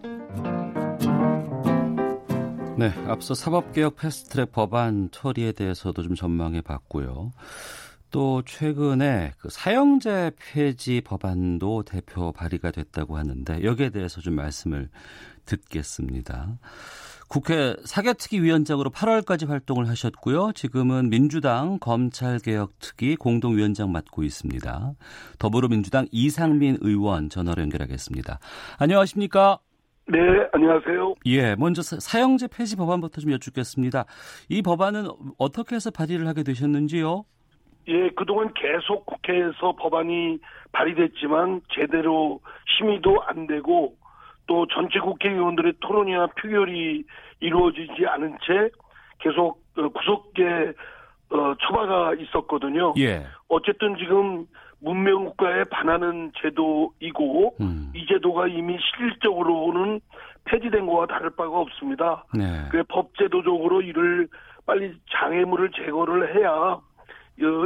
네, 2.76 2.90
앞서 3.08 3.34
사법개혁 3.34 3.96
패스트트랙 3.96 4.52
법안 4.52 5.08
처리에 5.10 5.52
대해서도 5.52 6.02
좀 6.02 6.14
전망해 6.14 6.60
봤고요. 6.60 7.32
또 8.10 8.42
최근에 8.46 9.32
그 9.38 9.48
사형제 9.50 10.32
폐지 10.38 11.00
법안도 11.00 11.82
대표 11.82 12.32
발의가 12.32 12.70
됐다고 12.70 13.16
하는데 13.16 13.64
여기에 13.64 13.90
대해서 13.90 14.20
좀 14.20 14.34
말씀을 14.34 14.88
듣겠습니다. 15.44 16.58
국회 17.28 17.76
사개특위 17.84 18.42
위원장으로 18.42 18.90
8월까지 18.90 19.46
활동을 19.46 19.86
하셨고요. 19.88 20.52
지금은 20.54 21.10
민주당 21.10 21.78
검찰개혁특위 21.78 23.16
공동위원장 23.16 23.92
맡고 23.92 24.22
있습니다. 24.22 24.92
더불어민주당 25.38 26.06
이상민 26.10 26.78
의원 26.80 27.28
전화로 27.28 27.60
연결하겠습니다. 27.62 28.38
안녕하십니까? 28.78 29.58
네, 30.06 30.18
안녕하세요. 30.52 31.16
예, 31.26 31.54
먼저 31.54 31.82
사형제 31.82 32.48
폐지 32.48 32.76
법안부터 32.76 33.20
좀 33.20 33.30
여쭙겠습니다. 33.32 34.06
이 34.48 34.62
법안은 34.62 35.08
어떻게 35.36 35.76
해서 35.76 35.90
발의를 35.90 36.26
하게 36.26 36.42
되셨는지요? 36.44 37.26
예, 37.88 38.08
그동안 38.16 38.52
계속 38.54 39.04
국회에서 39.04 39.76
법안이 39.78 40.38
발의됐지만 40.72 41.60
제대로 41.74 42.40
심의도 42.66 43.22
안 43.26 43.46
되고 43.46 43.96
또 44.48 44.66
전체 44.66 44.98
국회의원들의 44.98 45.74
토론이나 45.80 46.26
표결이 46.38 47.04
이루어지지 47.40 48.06
않은 48.06 48.38
채 48.44 48.70
계속 49.20 49.62
어, 49.76 49.88
구속계 49.90 50.72
어, 51.30 51.54
처바가 51.60 52.14
있었거든요. 52.14 52.94
예. 52.98 53.24
어쨌든 53.48 53.96
지금 53.98 54.46
문명국가에 54.80 55.64
반하는 55.64 56.32
제도이고 56.40 57.56
음. 57.60 57.92
이 57.94 58.06
제도가 58.06 58.48
이미 58.48 58.76
실질적으로는 58.80 60.00
폐지된 60.44 60.86
거와 60.86 61.06
다를 61.06 61.30
바가 61.30 61.50
없습니다. 61.50 62.24
네. 62.32 62.68
그 62.70 62.82
법제도적으로 62.88 63.82
이를 63.82 64.28
빨리 64.66 64.94
장애물을 65.10 65.70
제거를 65.72 66.36
해야 66.36 66.50
어, 66.50 66.82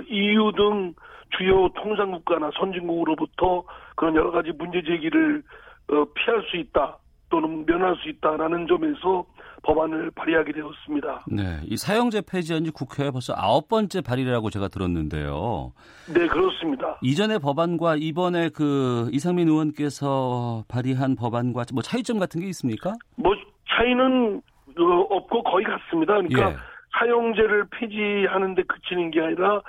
EU 0.08 0.52
등 0.52 0.94
주요 1.36 1.68
통상국가나 1.70 2.50
선진국으로부터 2.58 3.62
그런 3.94 4.16
여러 4.16 4.32
가지 4.32 4.50
문제 4.52 4.82
제기를 4.82 5.38
어, 5.38 5.42
피할 5.86 6.42
수 6.50 6.56
있다 6.56 6.98
또는 7.28 7.64
면할 7.66 7.96
수 7.96 8.08
있다라는 8.08 8.66
점에서 8.66 9.24
법안을 9.62 10.10
발의하게 10.14 10.52
되었습니다. 10.52 11.24
네, 11.28 11.60
이 11.64 11.76
사형제 11.76 12.22
폐지한 12.30 12.64
지 12.64 12.70
국회에 12.70 13.10
벌써 13.10 13.32
아홉 13.36 13.68
번째 13.68 14.00
발의라고 14.00 14.50
제가 14.50 14.68
들었는데요. 14.68 15.72
네, 16.12 16.26
그렇습니다. 16.26 16.98
이전의 17.00 17.38
법안과 17.38 17.96
이번에 17.96 18.50
그 18.50 19.08
이상민 19.12 19.48
의원께서 19.48 20.64
발의한 20.68 21.14
법안과 21.16 21.64
뭐 21.72 21.82
차이점 21.82 22.18
같은 22.18 22.40
게 22.40 22.48
있습니까? 22.48 22.92
뭐 23.16 23.34
차이는 23.68 24.42
어, 24.78 25.00
없고 25.10 25.42
거의 25.44 25.64
같습니다. 25.64 26.14
그러니까 26.14 26.50
예. 26.50 26.56
사형제를 26.98 27.66
폐지하는데 27.70 28.62
그치는 28.64 29.10
게 29.10 29.20
아니라 29.20 29.62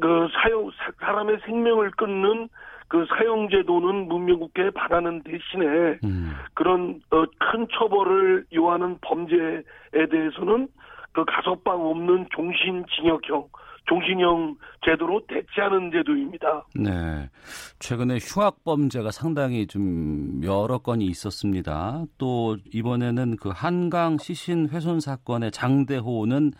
그 0.00 0.28
사형 0.32 0.70
사람의 1.00 1.38
생명을 1.44 1.90
끊는 1.92 2.48
그 2.88 3.04
사용제도는 3.08 4.08
문명국회에 4.08 4.70
반하는 4.70 5.22
대신에 5.22 5.98
음. 6.04 6.32
그런 6.54 7.00
어, 7.10 7.24
큰 7.38 7.66
처벌을 7.76 8.44
요하는 8.54 8.98
범죄에 9.00 9.62
대해서는 10.10 10.68
그 11.12 11.24
가석방 11.24 11.80
없는 11.86 12.26
종신징역형 12.34 13.48
종신형 13.88 14.56
제도로 14.84 15.20
대체하는 15.28 15.90
제도입니다. 15.92 16.66
네. 16.74 17.30
최근에 17.78 18.18
흉악 18.20 18.64
범죄가 18.64 19.10
상당히 19.10 19.66
좀 19.66 20.40
여러 20.44 20.78
건이 20.78 21.06
있었습니다. 21.06 22.04
또 22.18 22.56
이번에는 22.72 23.36
그 23.36 23.50
한강 23.54 24.18
시신 24.18 24.68
훼손 24.68 25.00
사건의 25.00 25.52
장대호는 25.52 26.52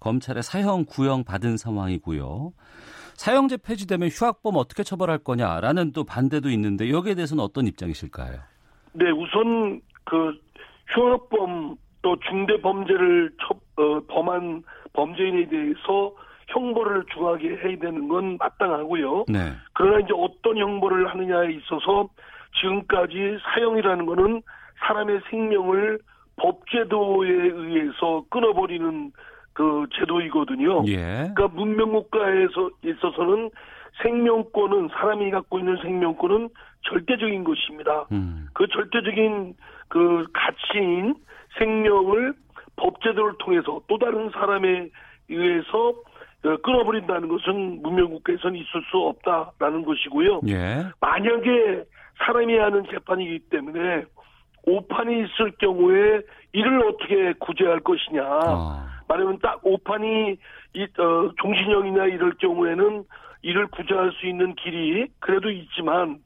검찰의 0.00 0.42
사형 0.42 0.84
구형 0.86 1.24
받은 1.24 1.56
상황이고요. 1.56 2.52
사형제 3.16 3.56
폐지되면 3.56 4.08
휴학범 4.08 4.56
어떻게 4.56 4.82
처벌할 4.82 5.18
거냐라는 5.18 5.92
또 5.92 6.04
반대도 6.04 6.50
있는데 6.50 6.90
여기에 6.90 7.14
대해서는 7.14 7.42
어떤 7.42 7.66
입장이실까요? 7.66 8.40
네, 8.92 9.10
우선 9.10 9.80
그 10.04 10.38
휴학범 10.88 11.76
또 12.02 12.16
중대 12.28 12.60
범죄를 12.60 13.32
처, 13.40 13.82
어, 13.82 14.00
범한 14.06 14.62
범죄인에 14.92 15.48
대해서 15.48 16.14
형벌을 16.48 17.04
중하게 17.12 17.56
해야 17.56 17.78
되는 17.78 18.06
건 18.06 18.36
마땅하고요. 18.36 19.24
네. 19.28 19.52
그러나 19.72 19.98
이제 19.98 20.12
어떤 20.14 20.56
형벌을 20.56 21.08
하느냐에 21.08 21.52
있어서 21.54 22.08
지금까지 22.60 23.38
사형이라는 23.42 24.06
거는 24.06 24.42
사람의 24.86 25.20
생명을 25.30 25.98
법제도에 26.36 27.28
의해서 27.30 28.24
끊어버리는 28.30 29.12
그 29.56 29.86
제도이거든요. 29.94 30.84
예. 30.86 31.32
그러니까 31.34 31.48
문명국가에서 31.48 32.70
있어서는 32.84 33.50
생명권은 34.02 34.90
사람이 34.92 35.30
갖고 35.30 35.58
있는 35.58 35.78
생명권은 35.80 36.50
절대적인 36.82 37.42
것입니다. 37.42 38.04
음. 38.12 38.48
그 38.52 38.66
절대적인 38.66 39.54
그 39.88 40.26
가치인 40.34 41.14
생명을 41.58 42.34
법제도를 42.76 43.36
통해서 43.38 43.80
또 43.88 43.96
다른 43.96 44.28
사람에 44.28 44.90
의해서 45.30 45.88
어, 46.44 46.56
끊어버린다는 46.62 47.26
것은 47.28 47.80
문명국가에서는 47.80 48.56
있을 48.56 48.82
수 48.90 48.98
없다라는 48.98 49.86
것이고요. 49.86 50.42
예. 50.48 50.84
만약에 51.00 51.82
사람이 52.18 52.58
하는 52.58 52.84
재판이기 52.90 53.48
때문에 53.48 54.04
오판이 54.66 55.24
있을 55.24 55.52
경우에 55.58 56.20
이를 56.52 56.86
어떻게 56.86 57.32
구제할 57.34 57.80
것이냐. 57.80 58.22
어. 58.22 58.86
말하면 59.08 59.38
딱 59.40 59.60
오판이 59.62 60.36
이, 60.74 60.82
어, 60.98 61.30
종신형이나 61.40 62.06
이럴 62.06 62.32
경우에는 62.38 63.04
이를 63.42 63.66
구제할 63.68 64.12
수 64.12 64.26
있는 64.26 64.54
길이 64.56 65.06
그래도 65.20 65.50
있지만 65.50 66.18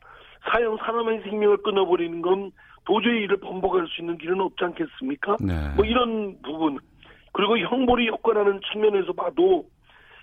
사형 0.51 0.79
사람의 0.79 1.21
생명을 1.23 1.59
끊어버리는 1.59 2.23
건 2.23 2.51
도저히 2.87 3.25
이를 3.25 3.37
번복할 3.37 3.87
수 3.89 4.01
있는 4.01 4.17
길은 4.17 4.41
없지 4.41 4.65
않겠습니까? 4.65 5.37
네. 5.41 5.53
뭐 5.77 5.85
이런 5.85 6.41
부분 6.43 6.79
그리고 7.33 7.59
형벌이 7.59 8.09
효과라는 8.09 8.61
측면에서 8.73 9.13
봐도 9.13 9.67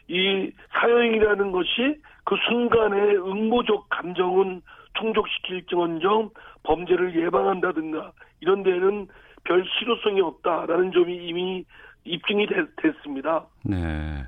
이 0.07 0.51
사형이라는 0.71 1.51
것이 1.51 2.01
그 2.24 2.36
순간의 2.50 3.17
응모적 3.17 3.89
감정은 3.89 4.62
충족시킬정언정 5.00 6.30
범죄를 6.63 7.16
예방한다든가 7.16 8.12
이런 8.42 8.63
데는 8.63 9.08
별 9.44 9.63
실효성이 9.66 10.22
없다라는 10.22 10.92
점이 10.92 11.27
이미 11.27 11.66
입증이 12.04 12.48
됐, 12.48 12.68
습니다 13.04 13.46
네. 13.63 14.24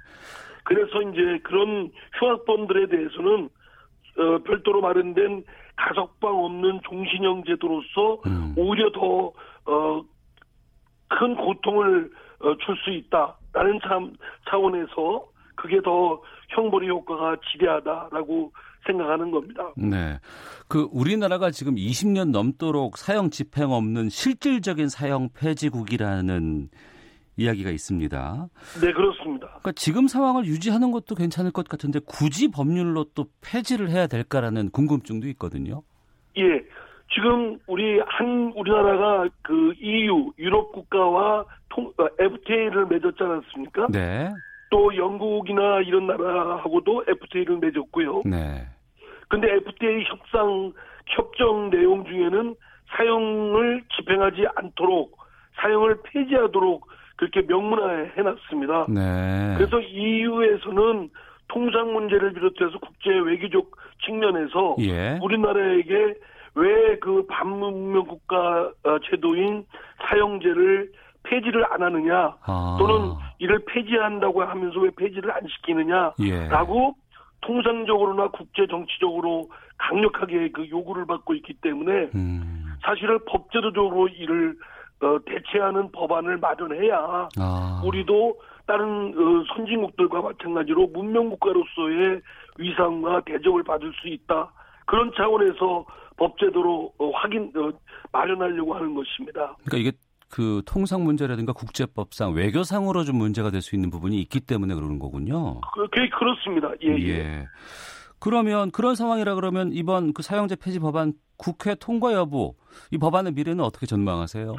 그래서 0.63 1.01
이제 1.01 1.39
그런 1.43 1.91
휴학범들에 2.19 2.87
대해서는 2.87 3.49
어, 4.17 4.43
별도로 4.43 4.81
마련된 4.81 5.43
가석방 5.75 6.43
없는 6.43 6.81
종신형 6.83 7.43
제도로서 7.45 8.21
음. 8.27 8.53
오히려 8.57 8.91
더 8.91 9.31
어, 9.65 10.03
큰 11.07 11.35
고통을 11.35 12.11
어, 12.41 12.55
줄 12.57 12.75
수 12.77 12.91
있다라는 12.91 13.79
참 13.83 14.13
차원에서 14.49 15.25
그게 15.55 15.81
더 15.81 16.21
형벌의 16.49 16.89
효과가 16.89 17.37
지대하다라고 17.51 18.51
생각하는 18.85 19.31
겁니다. 19.31 19.73
네. 19.75 20.19
그 20.67 20.87
우리나라가 20.91 21.51
지금 21.51 21.75
20년 21.75 22.31
넘도록 22.31 22.97
사형 22.97 23.29
집행 23.29 23.71
없는 23.71 24.09
실질적인 24.09 24.89
사형 24.89 25.29
폐지국이라는 25.37 26.69
이야기가 27.37 27.69
있습니다. 27.69 28.49
네, 28.81 28.91
그렇습니다. 28.91 29.47
그러니까 29.47 29.71
지금 29.73 30.07
상황을 30.07 30.45
유지하는 30.45 30.91
것도 30.91 31.15
괜찮을 31.15 31.51
것 31.51 31.67
같은데 31.67 31.99
굳이 32.05 32.51
법률로 32.51 33.05
또 33.15 33.25
폐지를 33.41 33.89
해야 33.89 34.07
될까라는 34.07 34.71
궁금증도 34.71 35.27
있거든요. 35.29 35.81
예. 36.37 36.63
지금 37.11 37.57
우리 37.65 37.99
한 38.05 38.53
우리나라가 38.55 39.27
그 39.41 39.73
EU 39.79 40.31
유럽 40.37 40.71
국가와 40.73 41.43
통, 41.69 41.91
FTA를 42.19 42.83
어, 42.83 42.87
맺었지 42.87 43.23
않았습니까? 43.23 43.87
네. 43.89 44.29
또 44.69 44.95
영국이나 44.95 45.81
이런 45.81 46.07
나라하고도 46.07 47.05
FTA를 47.07 47.57
맺었고요. 47.57 48.23
네. 48.25 48.67
근데 49.27 49.51
FTA 49.55 50.03
협상 50.05 50.73
협정 51.07 51.69
내용 51.69 52.05
중에는 52.05 52.55
사용을 52.89 53.83
집행하지 53.95 54.45
않도록 54.55 55.17
사용을 55.61 55.99
폐지하도록 56.03 56.87
그렇게 57.17 57.41
명문화해 57.41 58.21
놨습니다. 58.21 58.85
네. 58.89 59.55
그래서 59.57 59.79
EU에서는 59.81 61.09
통상 61.47 61.93
문제를 61.93 62.33
비롯해서 62.33 62.77
국제 62.79 63.09
외교적 63.09 63.71
측면에서 64.05 64.75
예. 64.79 65.19
우리나라에게 65.21 66.15
왜 66.55 66.89
그 66.99 67.25
반문명 67.27 68.05
국가 68.05 68.71
어, 68.83 68.99
제도인 69.09 69.65
사용제를 70.07 70.91
폐지를 71.23 71.65
안 71.71 71.81
하느냐 71.83 72.35
아. 72.41 72.77
또는 72.79 73.15
이를 73.39 73.63
폐지한다고 73.65 74.43
하면서 74.43 74.79
왜 74.79 74.89
폐지를 74.97 75.31
안 75.31 75.41
시키느냐라고 75.47 76.95
예. 76.95 77.09
통상적으로나 77.41 78.29
국제 78.29 78.67
정치적으로 78.67 79.49
강력하게 79.77 80.51
그 80.51 80.69
요구를 80.69 81.05
받고 81.05 81.33
있기 81.35 81.53
때문에 81.61 82.09
음. 82.15 82.73
사실은 82.83 83.19
법제도적으로 83.25 84.07
이를 84.09 84.55
어, 85.01 85.17
대체하는 85.25 85.91
법안을 85.91 86.37
마련해야 86.37 87.29
아. 87.39 87.81
우리도 87.85 88.37
다른 88.67 89.13
어, 89.17 89.43
선진국들과 89.55 90.21
마찬가지로 90.21 90.87
문명국가로서의 90.87 92.21
위상과 92.57 93.21
대접을 93.25 93.63
받을 93.63 93.91
수 94.01 94.07
있다. 94.07 94.51
그런 94.85 95.11
차원에서 95.15 95.85
법제도로 96.17 96.93
어, 96.97 97.09
확인 97.11 97.51
어, 97.55 97.71
마련하려고 98.11 98.75
하는 98.75 98.93
것입니다. 98.93 99.55
그러니까 99.63 99.77
이게 99.77 99.91
그 100.29 100.61
통상 100.65 101.03
문제라든가 101.03 101.53
국제법상 101.53 102.33
외교상으로 102.33 103.03
좀 103.03 103.17
문제가 103.17 103.49
될 103.51 103.61
수 103.61 103.75
있는 103.75 103.89
부분이 103.89 104.19
있기 104.21 104.39
때문에 104.39 104.73
그러는 104.75 104.99
거군요. 104.99 105.59
그, 105.73 105.87
그 105.89 106.07
그렇습니다. 106.09 106.71
예, 106.83 106.95
예. 106.97 107.09
예. 107.09 107.45
그러면 108.19 108.71
그런 108.71 108.95
상황이라 108.95 109.35
그러면 109.35 109.71
이번 109.73 110.13
그 110.13 110.21
사용제 110.23 110.55
폐지 110.57 110.79
법안 110.79 111.13
국회 111.37 111.75
통과 111.75 112.13
여부 112.13 112.53
이 112.91 112.97
법안의 112.97 113.33
미래는 113.33 113.63
어떻게 113.63 113.85
전망하세요? 113.85 114.55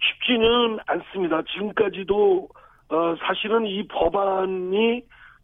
쉽지는 0.00 0.78
않습니다. 0.86 1.42
지금까지도 1.52 2.48
어, 2.88 3.14
사실은 3.26 3.66
이 3.66 3.86
법안이 3.88 5.02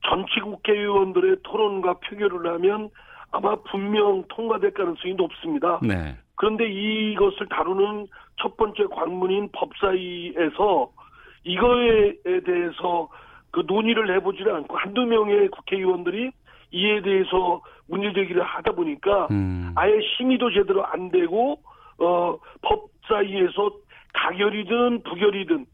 전체 0.09 0.41
국회의원들의 0.43 1.37
토론과 1.43 1.95
표결을 2.01 2.53
하면 2.55 2.91
아마 3.31 3.57
분명 3.71 4.25
통과될 4.29 4.73
가능성이 4.73 5.15
높습니다. 5.15 5.81
네. 5.83 6.17
그런데 6.41 6.67
이것을 6.67 7.49
다루는 7.51 8.07
첫 8.41 8.57
번째 8.57 8.85
관문인 8.91 9.51
법사위에서 9.53 10.91
이거에 11.45 12.15
대해서 12.47 13.11
그 13.51 13.63
논의를 13.67 14.17
해보지를 14.17 14.55
않고 14.55 14.75
한두 14.75 15.05
명의 15.05 15.49
국회의원들이 15.49 16.31
이에 16.71 17.03
대해서 17.03 17.61
문제 17.87 18.15
제기를 18.15 18.43
하다 18.43 18.73
보니까 18.73 19.29
음. 19.31 19.75
아예 19.77 20.01
심의도 20.17 20.51
제대로 20.53 20.83
안 20.87 21.11
되고 21.11 21.61
어 21.99 22.39
법사위에서 22.63 23.73
가결이든 24.15 25.03
부결이든 25.03 25.67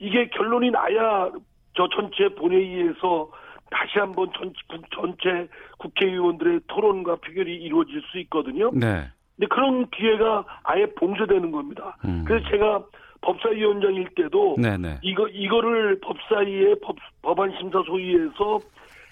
이게 0.00 0.28
결론이 0.28 0.70
나야 0.70 1.30
저 1.72 1.88
전체 1.96 2.28
본회의에서 2.34 3.30
다시 3.70 3.98
한번 3.98 4.30
전, 4.36 4.52
전체 4.94 5.48
국회의원들의 5.78 6.60
토론과 6.66 7.16
표결이 7.16 7.56
이루어질 7.56 8.02
수 8.12 8.18
있거든요. 8.18 8.70
네. 8.74 9.08
근데 9.38 9.46
그런 9.54 9.88
기회가 9.90 10.44
아예 10.64 10.86
봉쇄되는 10.86 11.52
겁니다. 11.52 11.96
음. 12.04 12.24
그래서 12.26 12.48
제가 12.50 12.84
법사위원장일 13.20 14.08
때도 14.16 14.56
네네. 14.58 14.98
이거 15.02 15.28
이거를 15.28 16.00
법사위의 16.00 16.76
법, 16.82 16.96
법안 17.22 17.52
심사 17.58 17.80
소위에서 17.86 18.58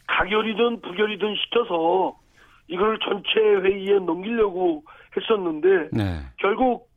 가결이든 0.09 0.81
부결이든 0.81 1.35
시켜서 1.37 2.17
이걸 2.69 2.99
전체 3.05 3.41
회의에 3.41 4.01
넘기려고 4.01 4.83
했었는데 5.17 5.91
네. 5.93 6.21
결국 6.39 6.89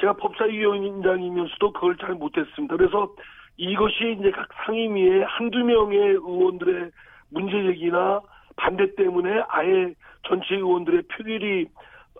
제가 0.00 0.14
법사위원장이면서도 0.14 1.72
그걸 1.72 1.96
잘 1.98 2.14
못했습니다. 2.14 2.76
그래서 2.76 3.10
이것이 3.58 4.16
이제 4.18 4.30
각 4.30 4.48
상임위에 4.64 5.24
한두 5.24 5.58
명의 5.58 5.98
의원들의 5.98 6.90
문제 7.30 7.52
제기나 7.52 8.20
반대 8.56 8.94
때문에 8.94 9.42
아예 9.48 9.92
전체 10.26 10.54
의원들의 10.54 11.02
표결이 11.02 11.66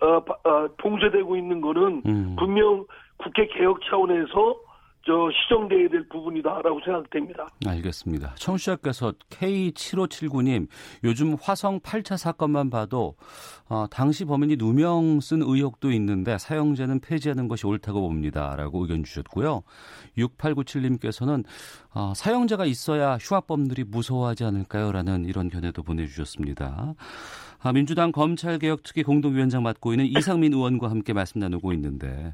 어, 0.01 0.17
어, 0.49 0.69
봉쇄되고 0.79 1.37
있는 1.37 1.61
거는 1.61 2.03
음. 2.07 2.37
분명 2.39 2.87
국회 3.19 3.47
개혁 3.49 3.81
차원에서 3.89 4.69
저 5.09 5.31
시정돼야 5.33 5.89
될 5.89 6.07
부분이다라고 6.11 6.81
생각됩니다. 6.85 7.49
알겠습니다. 7.67 8.35
청취자께서 8.35 9.13
K7579님 9.31 10.67
요즘 11.03 11.35
화성 11.41 11.81
8차 11.81 12.19
사건만 12.19 12.69
봐도 12.69 13.15
어, 13.71 13.87
당시 13.91 14.27
범인이 14.27 14.57
누명 14.57 15.21
쓴 15.21 15.41
의혹도 15.41 15.91
있는데 15.93 16.37
사형제는 16.37 17.01
폐지하는 17.01 17.49
것이 17.49 17.67
옳다고 17.67 18.03
봅니다라고 18.03 18.83
의견 18.83 19.03
주셨고요. 19.03 19.63
6897님께서는 20.19 21.45
어, 21.95 22.13
사형제가 22.15 22.67
있어야 22.67 23.17
휴학범들이 23.17 23.85
무서워하지 23.85 24.45
않을까요?라는 24.45 25.25
이런 25.25 25.49
견해도 25.49 25.83
보내주셨습니다. 25.85 26.95
아, 27.61 27.73
민주당 27.73 28.13
검찰개혁특위 28.13 29.03
공동위원장 29.03 29.63
맡고 29.63 29.93
있는 29.93 30.07
이상민 30.07 30.53
의원과 30.55 30.91
함께 30.91 31.13
말씀 31.13 31.41
나누고 31.41 31.73
있는데 31.73 32.33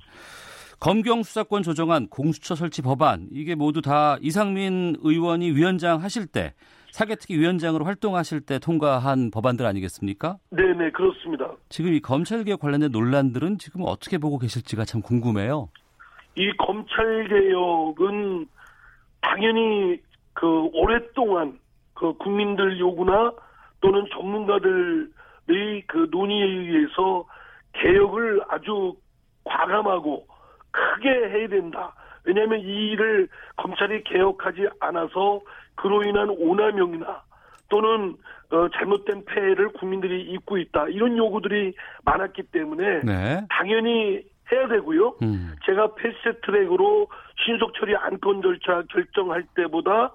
검경 0.81 1.23
수사권 1.23 1.63
조정안 1.63 2.09
공수처 2.09 2.55
설치 2.55 2.83
법안 2.83 3.29
이게 3.33 3.55
모두 3.55 3.81
다 3.81 4.19
이상민 4.21 4.97
의원이 5.01 5.53
위원장 5.53 6.03
하실 6.03 6.27
때 6.27 6.53
사개특위 6.91 7.39
위원장으로 7.41 7.85
활동하실 7.87 8.43
때 8.43 8.59
통과한 8.59 9.31
법안들 9.33 9.67
아니겠습니까? 9.67 10.37
네 10.51 10.63
네 10.75 10.91
그렇습니다. 10.91 11.51
지금 11.69 11.93
이 11.93 12.01
검찰개혁 12.01 12.61
관련된 12.61 12.93
논란들은 12.93 13.59
지금 13.59 13.83
어떻게 13.85 14.19
보고 14.19 14.39
계실지가 14.39 14.85
참 14.85 15.01
궁금해요. 15.03 15.71
이 16.37 16.51
검찰개혁은 16.59 18.47
당연히 19.23 19.99
그 20.35 20.69
오랫동안 20.73 21.59
그 21.95 22.13
국민들 22.19 22.79
요구나 22.79 23.33
또는 23.85 24.07
전문가들의 24.13 25.85
그 25.87 26.09
논의에 26.11 26.43
의해서 26.43 27.27
개혁을 27.75 28.41
아주 28.49 28.97
과감하고 29.45 30.27
크게 30.71 31.11
해야 31.11 31.49
된다. 31.49 31.95
왜냐하면 32.25 32.61
이 32.61 32.93
일을 32.93 33.29
검찰이 33.59 34.03
개혁하지 34.05 34.69
않아서 34.81 35.43
그로 35.75 36.03
인한 36.03 36.31
오남용이나 36.31 37.23
또는 37.69 38.17
어, 38.51 38.69
잘못된 38.71 39.27
폐해를 39.27 39.75
국민들이 39.75 40.23
입고 40.33 40.57
있다 40.57 40.89
이런 40.89 41.19
요구들이 41.19 41.75
많았기 42.05 42.45
때문에 42.45 43.01
네. 43.01 43.47
당연히 43.51 44.23
해야 44.51 44.67
되고요. 44.67 45.17
음. 45.21 45.55
제가 45.67 45.95
패스트트랙으로 45.97 47.09
신속 47.45 47.75
처리 47.75 47.95
안건 47.97 48.41
절차 48.41 48.83
결정할 48.89 49.45
때보다 49.55 50.13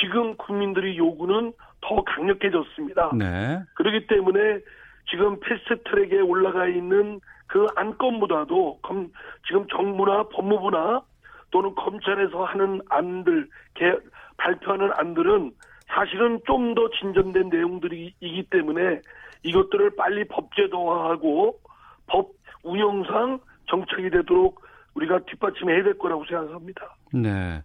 지금 0.00 0.36
국민들의 0.36 0.96
요구는 0.96 1.52
더 1.82 2.02
강력해졌습니다. 2.02 3.10
네. 3.16 3.62
그렇기 3.74 4.06
때문에 4.06 4.60
지금 5.08 5.38
패스트트랙에 5.40 6.20
올라가 6.20 6.66
있는 6.66 7.20
그 7.46 7.66
안건보다도 7.74 8.78
검, 8.82 9.10
지금 9.46 9.66
정부나 9.68 10.24
법무부나 10.28 11.02
또는 11.50 11.74
검찰에서 11.74 12.44
하는 12.44 12.80
안들 12.88 13.48
개, 13.74 13.92
발표하는 14.36 14.90
안들은 14.94 15.52
사실은 15.88 16.40
좀 16.46 16.74
더 16.74 16.88
진전된 16.90 17.48
내용들이기 17.48 18.46
때문에 18.50 19.00
이것들을 19.42 19.96
빨리 19.96 20.24
법제도화하고 20.28 21.58
법 22.06 22.30
운영상 22.62 23.40
정착이 23.68 24.10
되도록 24.10 24.62
우리가 24.94 25.20
뒷받침해야 25.26 25.82
될 25.82 25.98
거라고 25.98 26.24
생각합니다. 26.26 26.94
네. 27.12 27.62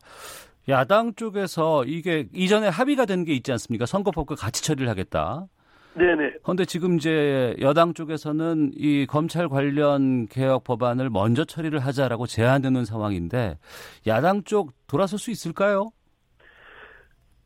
야당 0.69 1.13
쪽에서 1.15 1.83
이게 1.85 2.27
이전에 2.33 2.67
합의가 2.67 3.05
된 3.05 3.25
게 3.25 3.33
있지 3.33 3.51
않습니까? 3.51 3.85
선거법과 3.85 4.35
같이 4.35 4.63
처리를 4.63 4.89
하겠다. 4.89 5.45
네네. 5.93 6.33
그런데 6.43 6.65
지금 6.65 6.95
이제 6.97 7.55
여당 7.61 7.93
쪽에서는 7.93 8.71
이 8.75 9.05
검찰 9.07 9.47
관련 9.47 10.27
개혁 10.27 10.63
법안을 10.65 11.09
먼저 11.09 11.45
처리를 11.45 11.79
하자라고 11.79 12.27
제안되는 12.27 12.83
상황인데 12.83 13.57
야당 14.05 14.43
쪽 14.43 14.73
돌아설 14.87 15.17
수 15.19 15.31
있을까요? 15.31 15.91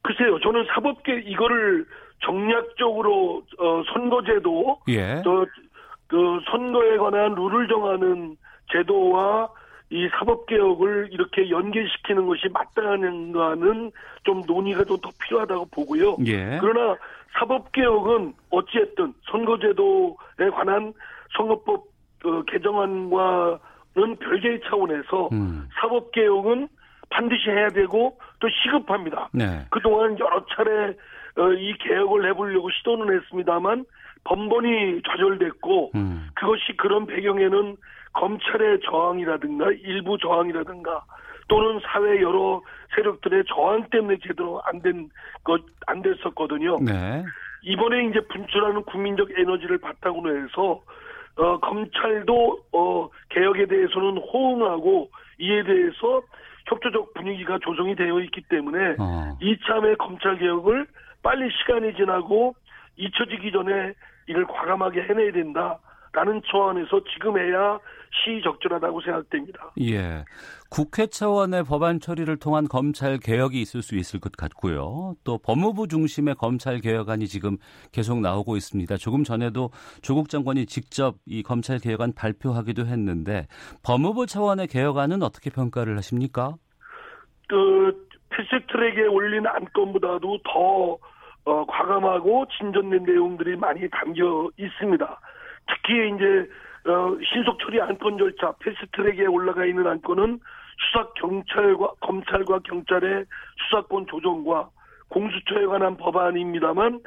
글쎄요, 0.01 0.39
저는 0.39 0.65
사법계 0.73 1.21
이거를 1.27 1.85
정략적으로 2.25 3.43
어, 3.59 3.83
선거제도, 3.93 4.79
예. 4.89 5.21
또, 5.23 5.45
그 6.07 6.39
선거에 6.49 6.97
관한 6.97 7.35
룰을 7.35 7.67
정하는 7.67 8.35
제도와 8.71 9.47
이 9.91 10.07
사법개혁을 10.19 11.09
이렇게 11.11 11.49
연계시키는 11.49 12.27
것이 12.27 12.47
마땅한가는 12.53 13.91
좀 14.23 14.43
논의가 14.45 14.83
좀 14.83 14.99
더 15.01 15.09
필요하다고 15.23 15.65
보고요. 15.71 16.17
예. 16.27 16.57
그러나 16.59 16.95
사법개혁은 17.39 18.33
어찌했든 18.51 19.13
선거제도에 19.31 20.49
관한 20.53 20.93
선거법 21.35 21.85
어, 22.25 22.41
개정안과는 22.47 24.15
별개의 24.19 24.61
차원에서 24.67 25.29
음. 25.31 25.67
사법개혁은 25.79 26.67
반드시 27.09 27.49
해야 27.49 27.69
되고 27.69 28.17
또 28.39 28.47
시급합니다. 28.49 29.29
네. 29.33 29.65
그동안 29.69 30.17
여러 30.19 30.45
차례 30.53 30.89
어, 31.37 31.53
이 31.53 31.73
개혁을 31.79 32.29
해보려고 32.29 32.69
시도는 32.71 33.15
했습니다만 33.15 33.85
번번이 34.25 35.01
좌절됐고 35.07 35.91
음. 35.95 36.27
그것이 36.35 36.75
그런 36.77 37.05
배경에는 37.05 37.77
검찰의 38.13 38.79
저항이라든가 38.85 39.71
일부 39.83 40.17
저항이라든가 40.17 41.03
또는 41.47 41.79
사회 41.83 42.21
여러 42.21 42.61
세력들의 42.95 43.43
저항 43.47 43.87
때문에 43.89 44.17
제대로 44.21 44.61
안 44.65 44.81
된 44.81 45.09
것 45.43 45.61
안 45.87 46.01
됐었거든요. 46.03 46.77
네. 46.81 47.23
이번에 47.63 48.05
이제 48.05 48.19
분출하는 48.31 48.83
국민적 48.83 49.29
에너지를 49.37 49.79
바탕으로 49.79 50.37
해서 50.43 50.81
어, 51.37 51.57
검찰도 51.59 52.59
어, 52.73 53.09
개혁에 53.29 53.65
대해서는 53.65 54.17
호응하고 54.17 55.09
이에 55.39 55.63
대해서 55.63 56.21
협조적 56.67 57.13
분위기가 57.15 57.57
조성이 57.59 57.95
되어 57.95 58.19
있기 58.19 58.41
때문에 58.49 58.95
어. 58.99 59.37
이참에 59.41 59.95
검찰 59.95 60.37
개혁을 60.37 60.85
빨리 61.23 61.49
시간이 61.51 61.95
지나고 61.95 62.53
잊혀지기 62.97 63.51
전에 63.51 63.93
이를 64.27 64.45
과감하게 64.45 65.01
해내야 65.03 65.31
된다라는 65.31 66.41
초안에서 66.43 67.01
지금 67.13 67.37
해야 67.39 67.79
시적절하다고 68.11 69.01
생각됩니다. 69.01 69.71
예. 69.81 70.23
국회 70.69 71.07
차원의 71.07 71.63
법안 71.63 71.99
처리를 71.99 72.37
통한 72.37 72.67
검찰 72.67 73.17
개혁이 73.17 73.61
있을 73.61 73.81
수 73.81 73.95
있을 73.95 74.19
것 74.19 74.31
같고요. 74.33 75.15
또 75.23 75.37
법무부 75.37 75.87
중심의 75.87 76.35
검찰 76.35 76.79
개혁안이 76.79 77.27
지금 77.27 77.57
계속 77.91 78.19
나오고 78.19 78.55
있습니다. 78.57 78.97
조금 78.97 79.23
전에도 79.23 79.71
조국 80.01 80.29
장관이 80.29 80.65
직접 80.65 81.15
이 81.25 81.43
검찰 81.43 81.79
개혁안 81.79 82.13
발표하기도 82.13 82.85
했는데 82.85 83.47
법무부 83.83 84.25
차원의 84.25 84.67
개혁안은 84.67 85.23
어떻게 85.23 85.49
평가를 85.49 85.97
하십니까? 85.97 86.55
그 87.47 88.07
패스트트랙에 88.29 89.07
올린 89.07 89.45
안건보다도 89.47 90.39
더 90.43 90.97
어, 91.45 91.65
과감하고 91.65 92.45
진전된 92.57 93.03
내용들이 93.03 93.55
많이 93.55 93.89
담겨 93.89 94.49
있습니다. 94.57 95.21
특히 95.67 96.09
이제 96.09 96.49
어, 96.89 97.17
신속 97.23 97.59
처리 97.59 97.79
안건 97.79 98.17
절차 98.17 98.51
패스트트랙에 98.59 99.27
올라가 99.27 99.63
있는 99.63 99.85
안건은 99.85 100.39
수사 100.77 101.07
경찰과 101.15 101.93
검찰과 101.99 102.59
경찰의 102.59 103.25
수사권 103.57 104.07
조정과 104.07 104.69
공수처에 105.09 105.65
관한 105.65 105.97
법안입니다만 105.97 107.01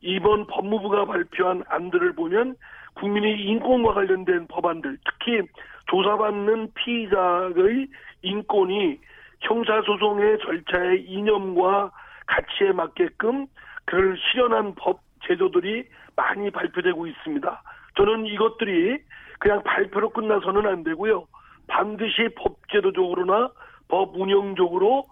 이번 0.00 0.46
법무부가 0.46 1.04
발표한 1.04 1.62
안들을 1.68 2.14
보면 2.14 2.56
국민의 2.94 3.40
인권과 3.40 3.94
관련된 3.94 4.46
법안들 4.48 4.98
특히 5.04 5.42
조사받는 5.88 6.72
피의자의 6.74 7.86
인권이 8.22 8.98
형사소송의 9.40 10.38
절차의 10.38 11.04
이념과 11.04 11.92
가치에 12.26 12.72
맞게끔 12.72 13.46
그를 13.84 14.16
실현한 14.18 14.74
법 14.74 15.00
제도들이 15.26 15.84
많이 16.16 16.50
발표되고 16.50 17.06
있습니다. 17.06 17.62
저는 17.96 18.26
이것들이 18.26 18.98
그냥 19.38 19.62
발표로 19.62 20.10
끝나서는 20.10 20.66
안 20.66 20.84
되고요. 20.84 21.26
반드시 21.66 22.28
법제도적으로나 22.36 23.50
법 23.88 24.14
운영적으로 24.16 25.04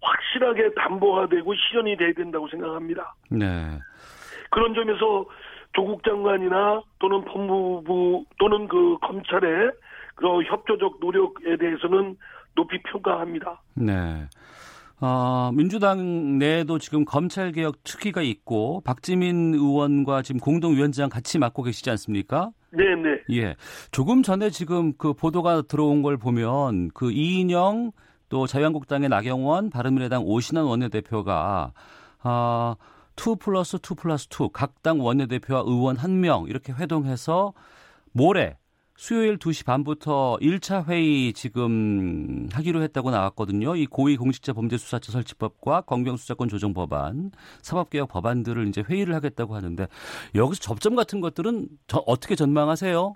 확실하게 0.00 0.74
담보가 0.74 1.28
되고 1.28 1.54
실현이 1.54 1.96
돼야 1.96 2.12
된다고 2.12 2.48
생각합니다. 2.48 3.14
네. 3.30 3.78
그런 4.50 4.74
점에서 4.74 5.26
조국 5.72 6.04
장관이나 6.04 6.82
또는 6.98 7.24
법무부 7.24 8.24
또는 8.38 8.68
그 8.68 8.98
검찰의 9.00 9.72
그 10.14 10.42
협조적 10.42 10.98
노력에 11.00 11.56
대해서는 11.56 12.16
높이 12.54 12.78
평가합니다. 12.82 13.60
네. 13.74 14.26
어, 15.04 15.50
민주당 15.52 16.38
내에도 16.38 16.78
지금 16.78 17.04
검찰개혁 17.04 17.82
특위가 17.82 18.22
있고 18.22 18.82
박지민 18.84 19.52
의원과 19.52 20.22
지금 20.22 20.40
공동위원장 20.40 21.08
같이 21.08 21.38
맡고 21.38 21.64
계시지 21.64 21.90
않습니까? 21.90 22.52
네, 22.70 22.84
네. 22.94 23.20
예. 23.36 23.56
조금 23.90 24.22
전에 24.22 24.50
지금 24.50 24.92
그 24.96 25.12
보도가 25.12 25.62
들어온 25.62 26.02
걸 26.02 26.16
보면 26.18 26.90
그 26.94 27.10
이인영 27.10 27.90
또 28.28 28.46
자유한국당의 28.46 29.08
나경원, 29.08 29.70
바른미래당 29.70 30.22
오신환 30.24 30.64
원내대표가 30.64 31.72
아, 32.20 32.76
2 33.16 33.36
플러스 33.40 33.78
2 33.78 33.96
플러스 33.96 34.28
2 34.28 34.50
각 34.52 34.82
당 34.82 35.00
원내대표와 35.00 35.64
의원 35.66 35.96
1명 35.96 36.48
이렇게 36.48 36.72
회동해서 36.72 37.52
모레 38.12 38.56
수요일 39.02 39.36
2시 39.36 39.66
반부터 39.66 40.36
1차 40.40 40.88
회의 40.88 41.32
지금 41.32 42.46
하기로 42.52 42.82
했다고 42.82 43.10
나왔거든요. 43.10 43.74
이 43.74 43.84
고위공직자 43.84 44.52
범죄수사처 44.52 45.10
설치법과 45.10 45.80
광병수사권 45.88 46.46
조정 46.46 46.72
법안, 46.72 47.32
사법개혁 47.62 48.10
법안들을 48.10 48.68
이제 48.68 48.80
회의를 48.88 49.16
하겠다고 49.16 49.56
하는데 49.56 49.88
여기서 50.36 50.60
접점 50.60 50.94
같은 50.94 51.20
것들은 51.20 51.66
어떻게 52.06 52.36
전망하세요? 52.36 53.12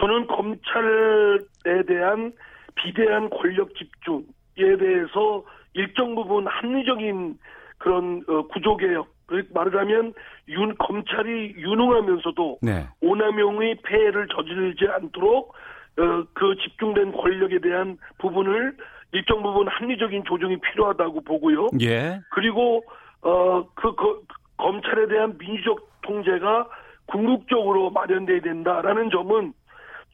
저는 0.00 0.26
검찰에 0.26 1.84
대한 1.86 2.32
비대한 2.74 3.30
권력 3.30 3.72
집중에 3.76 4.76
대해서 4.80 5.44
일정 5.74 6.16
부분 6.16 6.48
합리적인 6.48 7.38
그런 7.78 8.24
어, 8.26 8.48
구조 8.48 8.76
개혁 8.76 9.06
말하자면 9.52 10.14
윤 10.48 10.74
검찰이 10.76 11.54
유능하면서도 11.56 12.58
네. 12.62 12.86
오남용의 13.00 13.76
폐해를 13.84 14.28
저지르지 14.28 14.86
않도록 14.88 15.54
어, 15.98 16.24
그 16.34 16.54
집중된 16.62 17.12
권력에 17.12 17.58
대한 17.60 17.98
부분을 18.18 18.74
일정 19.12 19.42
부분 19.42 19.68
합리적인 19.68 20.24
조정이 20.24 20.58
필요하다고 20.60 21.22
보고요. 21.22 21.68
예. 21.80 22.20
그리고 22.30 22.82
어그 23.22 23.94
그, 23.96 24.22
검찰에 24.56 25.08
대한 25.08 25.36
민주적 25.38 25.88
통제가 26.02 26.68
궁극적으로 27.06 27.90
마련돼야 27.90 28.40
된다라는 28.40 29.10
점은 29.10 29.52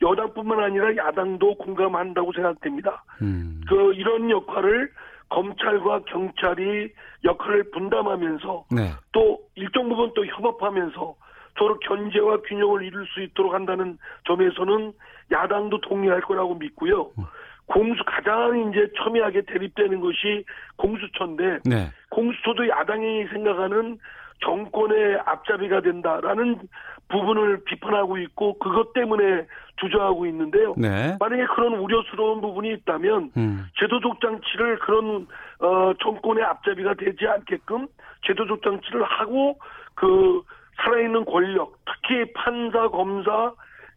여당뿐만 0.02 0.60
아니라 0.60 0.96
야당도 0.96 1.56
공감한다고 1.56 2.32
생각됩니다. 2.32 3.04
음. 3.22 3.60
그 3.68 3.92
이런 3.94 4.30
역할을 4.30 4.90
검찰과 5.28 6.00
경찰이 6.06 6.92
역할을 7.24 7.70
분담하면서 7.70 8.66
네. 8.70 8.90
또 9.12 9.40
일정 9.54 9.88
부분 9.88 10.12
또 10.14 10.24
협업하면서 10.24 11.14
서로 11.58 11.78
견제와 11.80 12.38
균형을 12.42 12.84
이룰 12.84 13.06
수 13.06 13.22
있도록 13.22 13.54
한다는 13.54 13.98
점에서는 14.26 14.92
야당도 15.32 15.80
동의할 15.80 16.20
거라고 16.20 16.54
믿고요. 16.54 17.10
음. 17.18 17.24
공수 17.66 18.02
가장 18.04 18.70
이제 18.70 18.88
첨예하게 18.96 19.42
대립되는 19.42 20.00
것이 20.00 20.44
공수처인데 20.76 21.58
네. 21.64 21.90
공수처도 22.10 22.68
야당이 22.68 23.26
생각하는 23.26 23.98
정권의 24.44 25.18
앞잡이가 25.24 25.80
된다라는 25.80 26.60
부분을 27.08 27.64
비판하고 27.64 28.18
있고 28.18 28.58
그것 28.58 28.92
때문에 28.92 29.46
주저하고 29.76 30.26
있는데요. 30.26 30.74
네. 30.76 31.16
만약에 31.20 31.46
그런 31.46 31.74
우려스러운 31.74 32.40
부분이 32.40 32.72
있다면 32.74 33.30
음. 33.36 33.66
제도적 33.78 34.20
장치를 34.20 34.78
그런 34.80 35.26
어, 35.60 35.92
정권의 36.02 36.44
앞잡이가 36.44 36.94
되지 36.94 37.26
않게끔 37.26 37.86
제도적 38.26 38.62
장치를 38.62 39.04
하고 39.04 39.58
그 39.94 40.42
살아있는 40.76 41.24
권력, 41.24 41.72
특히 41.86 42.32
판사, 42.34 42.88
검사, 42.88 43.52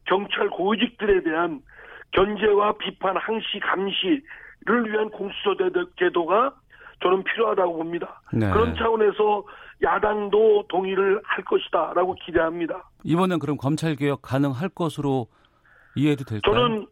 경찰 0.06 0.50
고위직들에 0.50 1.24
대한 1.24 1.62
견제와 2.12 2.74
비판, 2.74 3.18
항시, 3.18 3.60
감시를 3.60 4.92
위한 4.92 5.10
공수처 5.10 5.56
제도가 5.98 6.54
저는 7.02 7.24
필요하다고 7.24 7.78
봅니다. 7.78 8.22
네. 8.34 8.50
그런 8.52 8.76
차원에서 8.76 9.44
야당도 9.82 10.66
동의를 10.68 11.22
할 11.24 11.44
것이다라고 11.46 12.16
기대합니다. 12.26 12.90
이번엔 13.04 13.40
그럼 13.40 13.58
검찰 13.58 13.96
개혁 13.96 14.22
가능할 14.22 14.70
것으로 14.70 15.28
이해해도 15.96 16.26
될까요? 16.26 16.54
저는 16.54 16.88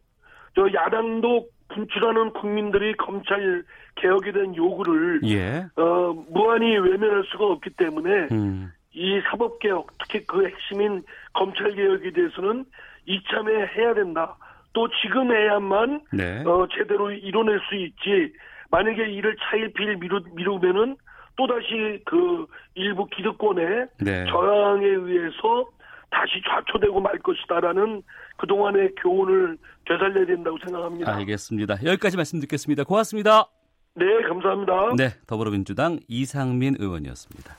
저 0.54 0.66
야당도 0.72 1.46
분출하는 1.68 2.32
국민들이 2.32 2.96
검찰 2.96 3.62
개혁에 3.96 4.32
대한 4.32 4.56
요구를 4.56 5.20
예. 5.24 5.66
어, 5.76 6.14
무한히 6.30 6.76
외면할 6.78 7.24
수가 7.30 7.44
없기 7.46 7.70
때문에 7.70 8.28
음. 8.32 8.72
이 8.92 9.20
사법 9.30 9.58
개혁 9.58 9.86
특히 9.98 10.26
그 10.26 10.46
핵심인 10.46 11.02
검찰 11.34 11.74
개혁에 11.74 12.10
대해서는 12.12 12.64
이참에 13.06 13.52
해야 13.76 13.94
된다. 13.94 14.36
또 14.72 14.88
지금 15.02 15.30
해야만 15.32 16.02
네. 16.12 16.42
어, 16.46 16.66
제대로 16.72 17.10
이뤄낼 17.10 17.60
수 17.68 17.74
있지. 17.74 18.32
만약에 18.70 19.10
이를 19.10 19.36
차일피일 19.40 19.96
미루, 19.96 20.20
미루면은 20.34 20.96
또다시 21.38 22.02
그 22.04 22.46
일부 22.74 23.06
기득권의 23.06 23.86
네. 24.00 24.24
저항에 24.26 24.84
의해서 24.84 25.64
다시 26.10 26.42
좌초되고 26.48 27.00
말 27.00 27.16
것이다라는 27.18 28.02
그동안의 28.38 28.94
교훈을 28.96 29.56
되살려야 29.86 30.26
된다고 30.26 30.58
생각합니다. 30.66 31.14
알겠습니다. 31.14 31.74
여기까지 31.84 32.16
말씀 32.16 32.40
듣겠습니다. 32.40 32.82
고맙습니다. 32.82 33.46
네, 33.94 34.04
감사합니다. 34.28 34.94
네, 34.96 35.10
더불어민주당 35.28 36.00
이상민 36.08 36.74
의원이었습니다. 36.78 37.54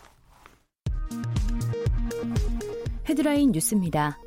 헤드라인 3.09 3.51
뉴스입니다. 3.53 4.17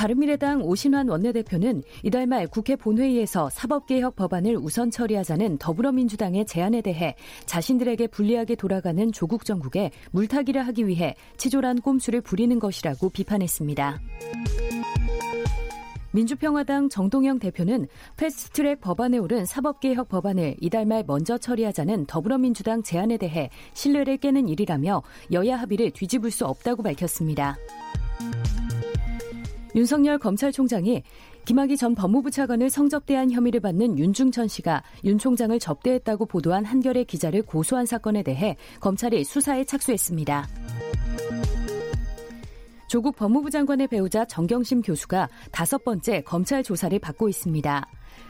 바른미래당 0.00 0.62
오신환 0.62 1.10
원내대표는 1.10 1.82
이달 2.02 2.26
말 2.26 2.46
국회 2.46 2.74
본회의에서 2.74 3.50
사법개혁 3.50 4.16
법안을 4.16 4.56
우선 4.56 4.90
처리하자는 4.90 5.58
더불어민주당의 5.58 6.46
제안에 6.46 6.80
대해 6.80 7.16
자신들에게 7.44 8.06
불리하게 8.06 8.54
돌아가는 8.54 9.12
조국 9.12 9.44
정국에 9.44 9.90
물타기를 10.12 10.66
하기 10.68 10.86
위해 10.86 11.16
치졸한 11.36 11.82
꼼수를 11.82 12.22
부리는 12.22 12.58
것이라고 12.58 13.10
비판했습니다. 13.10 14.00
민주평화당 16.12 16.88
정동영 16.88 17.38
대표는 17.38 17.86
패스트트랙 18.16 18.80
법안에 18.80 19.18
오른 19.18 19.44
사법개혁 19.44 20.08
법안을 20.08 20.56
이달 20.62 20.86
말 20.86 21.04
먼저 21.06 21.36
처리하자는 21.36 22.06
더불어민주당 22.06 22.82
제안에 22.82 23.18
대해 23.18 23.50
신뢰를 23.74 24.16
깨는 24.16 24.48
일이라며 24.48 25.02
여야 25.32 25.58
합의를 25.58 25.90
뒤집을 25.90 26.30
수 26.30 26.46
없다고 26.46 26.82
밝혔습니다. 26.84 27.58
윤석열 29.74 30.18
검찰총장이 30.18 31.02
김학의 31.44 31.76
전 31.76 31.94
법무부 31.94 32.30
차관을 32.30 32.70
성접대한 32.70 33.30
혐의를 33.30 33.60
받는 33.60 33.98
윤중천 33.98 34.48
씨가 34.48 34.82
윤 35.04 35.18
총장을 35.18 35.58
접대했다고 35.58 36.26
보도한 36.26 36.64
한겨레 36.64 37.04
기자를 37.04 37.42
고소한 37.42 37.86
사건에 37.86 38.22
대해 38.22 38.56
검찰이 38.80 39.24
수사에 39.24 39.64
착수했습니다. 39.64 40.48
조국 42.88 43.14
법무부 43.14 43.50
장관의 43.50 43.86
배우자 43.86 44.24
정경심 44.24 44.82
교수가 44.82 45.28
다섯 45.52 45.84
번째 45.84 46.22
검찰 46.22 46.64
조사를 46.64 46.98
받고 46.98 47.28
있습니다. 47.28 47.86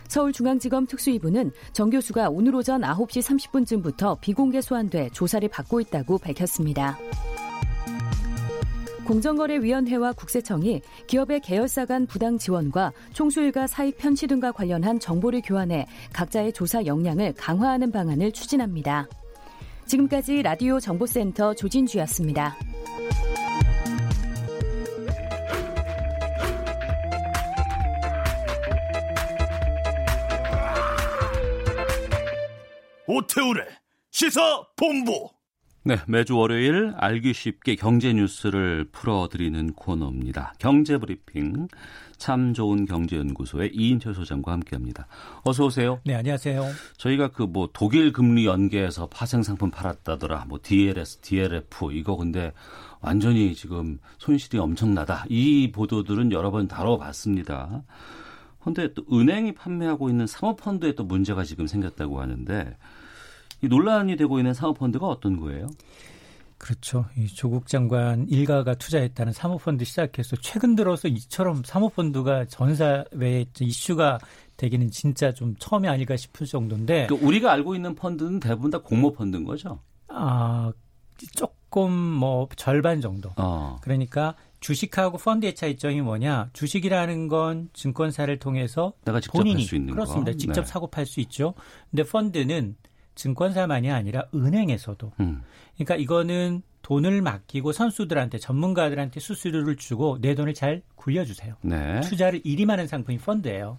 서울중앙지검 0.09 0.87
특수위부는 0.87 1.53
정 1.73 1.89
교수가 1.89 2.29
오늘 2.29 2.55
오전 2.55 2.83
9시 2.83 3.23
30분쯤부터 3.23 4.21
비공개 4.21 4.61
소환돼 4.61 5.11
조사를 5.15 5.49
받고 5.49 5.81
있다고 5.81 6.19
밝혔습니다. 6.19 6.99
공정거래위원회와 9.11 10.13
국세청이 10.13 10.83
기업의 11.09 11.41
계열사 11.41 11.85
간 11.85 12.07
부당 12.07 12.39
지원과 12.39 12.93
총수일가 13.13 13.67
사익 13.67 13.99
편취 13.99 14.29
등과 14.29 14.53
관련한 14.53 15.01
정보를 15.01 15.43
교환해 15.45 15.87
각자의 16.13 16.53
조사 16.53 16.87
역량을 16.87 17.35
강화하는 17.37 17.91
방안을 17.91 18.31
추진합니다. 18.31 19.09
지금까지 19.87 20.43
라디오 20.43 20.79
정보센터 20.79 21.55
조진주였습니다. 21.55 22.57
오태우래 33.09 33.65
시사 34.13 34.63
본부 34.77 35.29
네, 35.83 35.97
매주 36.07 36.37
월요일 36.37 36.93
알기 36.99 37.33
쉽게 37.33 37.75
경제 37.75 38.13
뉴스를 38.13 38.85
풀어드리는 38.93 39.73
코너입니다. 39.73 40.53
경제 40.59 40.99
브리핑 40.99 41.69
참 42.19 42.53
좋은 42.53 42.85
경제연구소의 42.85 43.71
이인철 43.73 44.13
소장과 44.15 44.53
함께합니다. 44.53 45.07
어서 45.43 45.65
오세요. 45.65 45.99
네, 46.05 46.15
안녕하세요. 46.15 46.63
저희가 46.99 47.29
그 47.29 47.45
뭐 47.45 47.71
독일 47.73 48.13
금리 48.13 48.45
연계해서 48.45 49.07
파생 49.07 49.43
상품 49.43 49.71
팔았다더라, 49.71 50.45
뭐 50.49 50.59
DLS, 50.63 51.21
DLF 51.23 51.93
이거 51.93 52.15
근데 52.15 52.53
완전히 53.01 53.55
지금 53.55 53.99
손실이 54.19 54.59
엄청나다. 54.59 55.25
이 55.31 55.73
보도들은 55.73 56.31
여러 56.33 56.51
번 56.51 56.69
다뤄봤습니다. 56.69 57.83
그런데 58.61 58.93
또 58.93 59.03
은행이 59.11 59.53
판매하고 59.55 60.11
있는 60.11 60.27
사모펀드에 60.27 60.93
또 60.93 61.05
문제가 61.05 61.43
지금 61.45 61.67
생겼다고 61.67 62.21
하는데 62.21 62.77
이 62.77 62.77
논란이 63.69 64.17
되고 64.17 64.39
있는 64.39 64.55
사모펀드가 64.55 65.07
어떤 65.07 65.39
거예요? 65.39 65.67
그렇죠. 66.59 67.07
이 67.17 67.27
조국 67.27 67.69
장관 67.69 68.29
일가가 68.29 68.75
투자했다는 68.75 69.33
사모펀드 69.33 69.85
시작해서 69.87 70.37
최근 70.43 70.77
들어서 70.77 71.09
이처럼 71.09 71.63
사모펀드가 71.65 72.45
전사회에 72.47 73.47
이슈가 73.61 74.19
되기는 74.59 74.91
진짜 74.91 75.33
좀 75.33 75.57
처음이 75.59 75.89
아닐까 75.89 76.17
싶을 76.19 76.47
정도인데. 76.47 77.07
그러니까 77.07 77.27
우리가 77.27 77.53
알고 77.53 77.75
있는 77.75 77.95
펀드는 77.95 78.41
대부분 78.41 78.71
다 78.71 78.79
공모 78.79 79.11
펀드인 79.15 79.45
거죠? 79.45 79.81
아, 80.09 80.71
조금 81.35 81.91
뭐 81.93 82.47
절반 82.57 83.01
정도. 83.01 83.31
어. 83.37 83.79
그러니까 83.81 84.35
주식하고 84.61 85.17
펀드의 85.17 85.55
차이점이 85.55 86.03
뭐냐? 86.03 86.51
주식이라는 86.53 87.29
건 87.29 87.71
증권사를 87.73 88.39
통해서 88.39 88.93
내가 89.07 89.21
직접 89.21 89.39
본인이 89.39 89.63
할수 89.63 89.77
있는 89.77 89.95
그렇습니다. 89.95 90.33
거. 90.33 90.37
직접 90.37 90.61
네. 90.61 90.67
사고 90.67 90.89
팔 90.89 91.07
수 91.07 91.21
있죠. 91.21 91.55
근데 91.91 92.03
펀드는 92.03 92.77
증권사만이 93.21 93.91
아니라 93.91 94.25
은행에서도. 94.35 95.13
음. 95.21 95.43
그러니까 95.75 95.97
이거는 95.97 96.63
돈을 96.83 97.21
맡기고 97.21 97.73
선수들한테 97.73 98.39
전문가들한테 98.39 99.21
수수료를 99.21 99.77
주고 99.77 100.19
내 100.21 100.35
돈을 100.35 100.55
잘 100.55 100.81
굴려주세요. 100.97 101.55
네. 101.61 102.01
투자를 102.01 102.41
일임하는 102.45 102.87
상품이 102.87 103.19
펀드예요. 103.19 103.77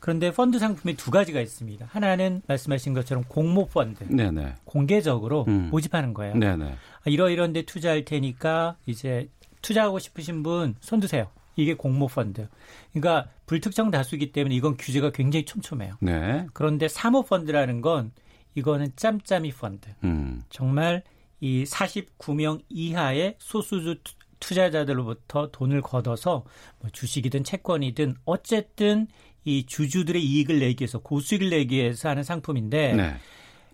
그런데 0.00 0.32
펀드 0.32 0.58
상품이 0.58 0.96
두 0.96 1.10
가지가 1.10 1.40
있습니다. 1.40 1.86
하나는 1.88 2.42
말씀하신 2.48 2.92
것처럼 2.92 3.24
공모 3.28 3.66
펀드, 3.68 4.04
네네. 4.04 4.56
공개적으로 4.64 5.44
음. 5.48 5.68
모집하는 5.70 6.12
거예요. 6.12 6.34
네네. 6.34 6.64
아, 6.64 7.02
이러이런데 7.06 7.62
투자할 7.62 8.04
테니까 8.04 8.76
이제 8.86 9.28
투자하고 9.62 9.98
싶으신 10.00 10.42
분 10.42 10.74
손 10.80 11.00
드세요. 11.00 11.28
이게 11.56 11.74
공모 11.74 12.08
펀드. 12.08 12.48
그러니까 12.92 13.30
불특정 13.46 13.90
다수기 13.92 14.32
때문에 14.32 14.54
이건 14.56 14.76
규제가 14.76 15.10
굉장히 15.10 15.44
촘촘해요. 15.44 15.94
네. 16.00 16.46
그런데 16.52 16.88
사모 16.88 17.22
펀드라는 17.22 17.80
건 17.80 18.10
이거는 18.54 18.92
짬짬이 18.96 19.52
펀드. 19.52 19.88
음. 20.04 20.42
정말 20.50 21.02
이 21.40 21.64
49명 21.64 22.62
이하의 22.68 23.36
소수주 23.38 23.96
투자자들로부터 24.40 25.50
돈을 25.50 25.80
걷어서 25.80 26.44
뭐 26.80 26.90
주식이든 26.90 27.44
채권이든 27.44 28.16
어쨌든 28.24 29.06
이 29.44 29.66
주주들의 29.66 30.22
이익을 30.22 30.58
내기 30.58 30.82
위해서 30.82 30.98
고수익을 30.98 31.50
내기 31.50 31.76
위해서 31.76 32.08
하는 32.08 32.22
상품인데 32.22 32.94
네. 32.94 33.14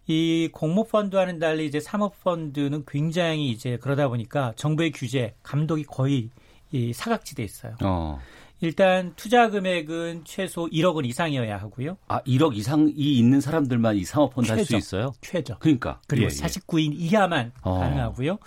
이 0.06 0.48
공모펀드와는 0.52 1.38
달리 1.38 1.66
이제 1.66 1.78
사모펀드는 1.78 2.84
굉장히 2.86 3.50
이제 3.50 3.76
그러다 3.76 4.08
보니까 4.08 4.52
정부의 4.56 4.90
규제 4.90 5.34
감독이 5.42 5.84
거의 5.84 6.30
이 6.72 6.92
사각지대에 6.92 7.44
있어요. 7.44 7.76
어. 7.82 8.18
일단 8.60 9.12
투자 9.16 9.48
금액은 9.48 10.22
최소 10.24 10.66
1억 10.68 10.94
원 10.94 11.04
이상이어야 11.06 11.56
하고요. 11.58 11.96
아, 12.08 12.20
1억 12.22 12.54
이상이 12.56 12.92
있는 12.92 13.40
사람들만 13.40 13.96
이 13.96 14.04
사모펀드 14.04 14.50
할 14.52 14.64
수 14.64 14.76
있어요? 14.76 15.12
최저. 15.22 15.56
그러니까. 15.58 16.00
그리고 16.06 16.26
예, 16.26 16.28
49인 16.28 16.92
예. 16.92 16.96
이하만 16.96 17.52
어. 17.62 17.78
가능하고요. 17.78 18.38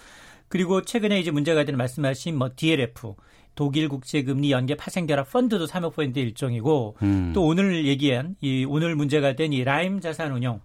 그리고 0.49 0.83
최근에 0.83 1.19
이제 1.19 1.31
문제가 1.31 1.63
되는 1.65 1.77
말씀하신 1.77 2.37
뭐 2.37 2.51
DLF 2.55 3.15
독일 3.55 3.89
국제금리 3.89 4.51
연계 4.51 4.75
파생결합 4.75 5.31
펀드도 5.31 5.65
사모펀드 5.65 6.19
일종이고 6.19 6.97
음. 7.01 7.31
또 7.33 7.45
오늘 7.45 7.85
얘기한 7.87 8.35
이 8.41 8.65
오늘 8.67 8.95
문제가 8.95 9.35
된 9.35 9.51
이 9.53 9.63
라임 9.63 9.99
자산운용 9.99 10.61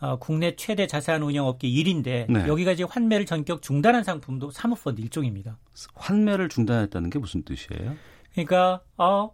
어, 0.00 0.16
국내 0.18 0.54
최대 0.56 0.86
자산 0.88 1.22
운영 1.22 1.46
업계 1.46 1.68
1인데 1.68 2.26
네. 2.28 2.46
여기가 2.48 2.72
이제 2.72 2.82
환매를 2.82 3.24
전격 3.26 3.62
중단한 3.62 4.02
상품도 4.04 4.50
사모펀드 4.50 5.00
일종입니다. 5.00 5.58
환매를 5.94 6.48
중단했다는 6.48 7.10
게 7.10 7.18
무슨 7.20 7.42
뜻이에요? 7.44 7.94
그러니까 8.32 8.80
어 8.96 9.30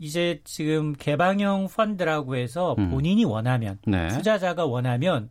이제 0.00 0.40
지금 0.44 0.92
개방형 0.92 1.68
펀드라고 1.68 2.36
해서 2.36 2.74
음. 2.78 2.90
본인이 2.90 3.24
원하면 3.24 3.78
네. 3.86 4.08
투자자가 4.08 4.66
원하면 4.66 5.30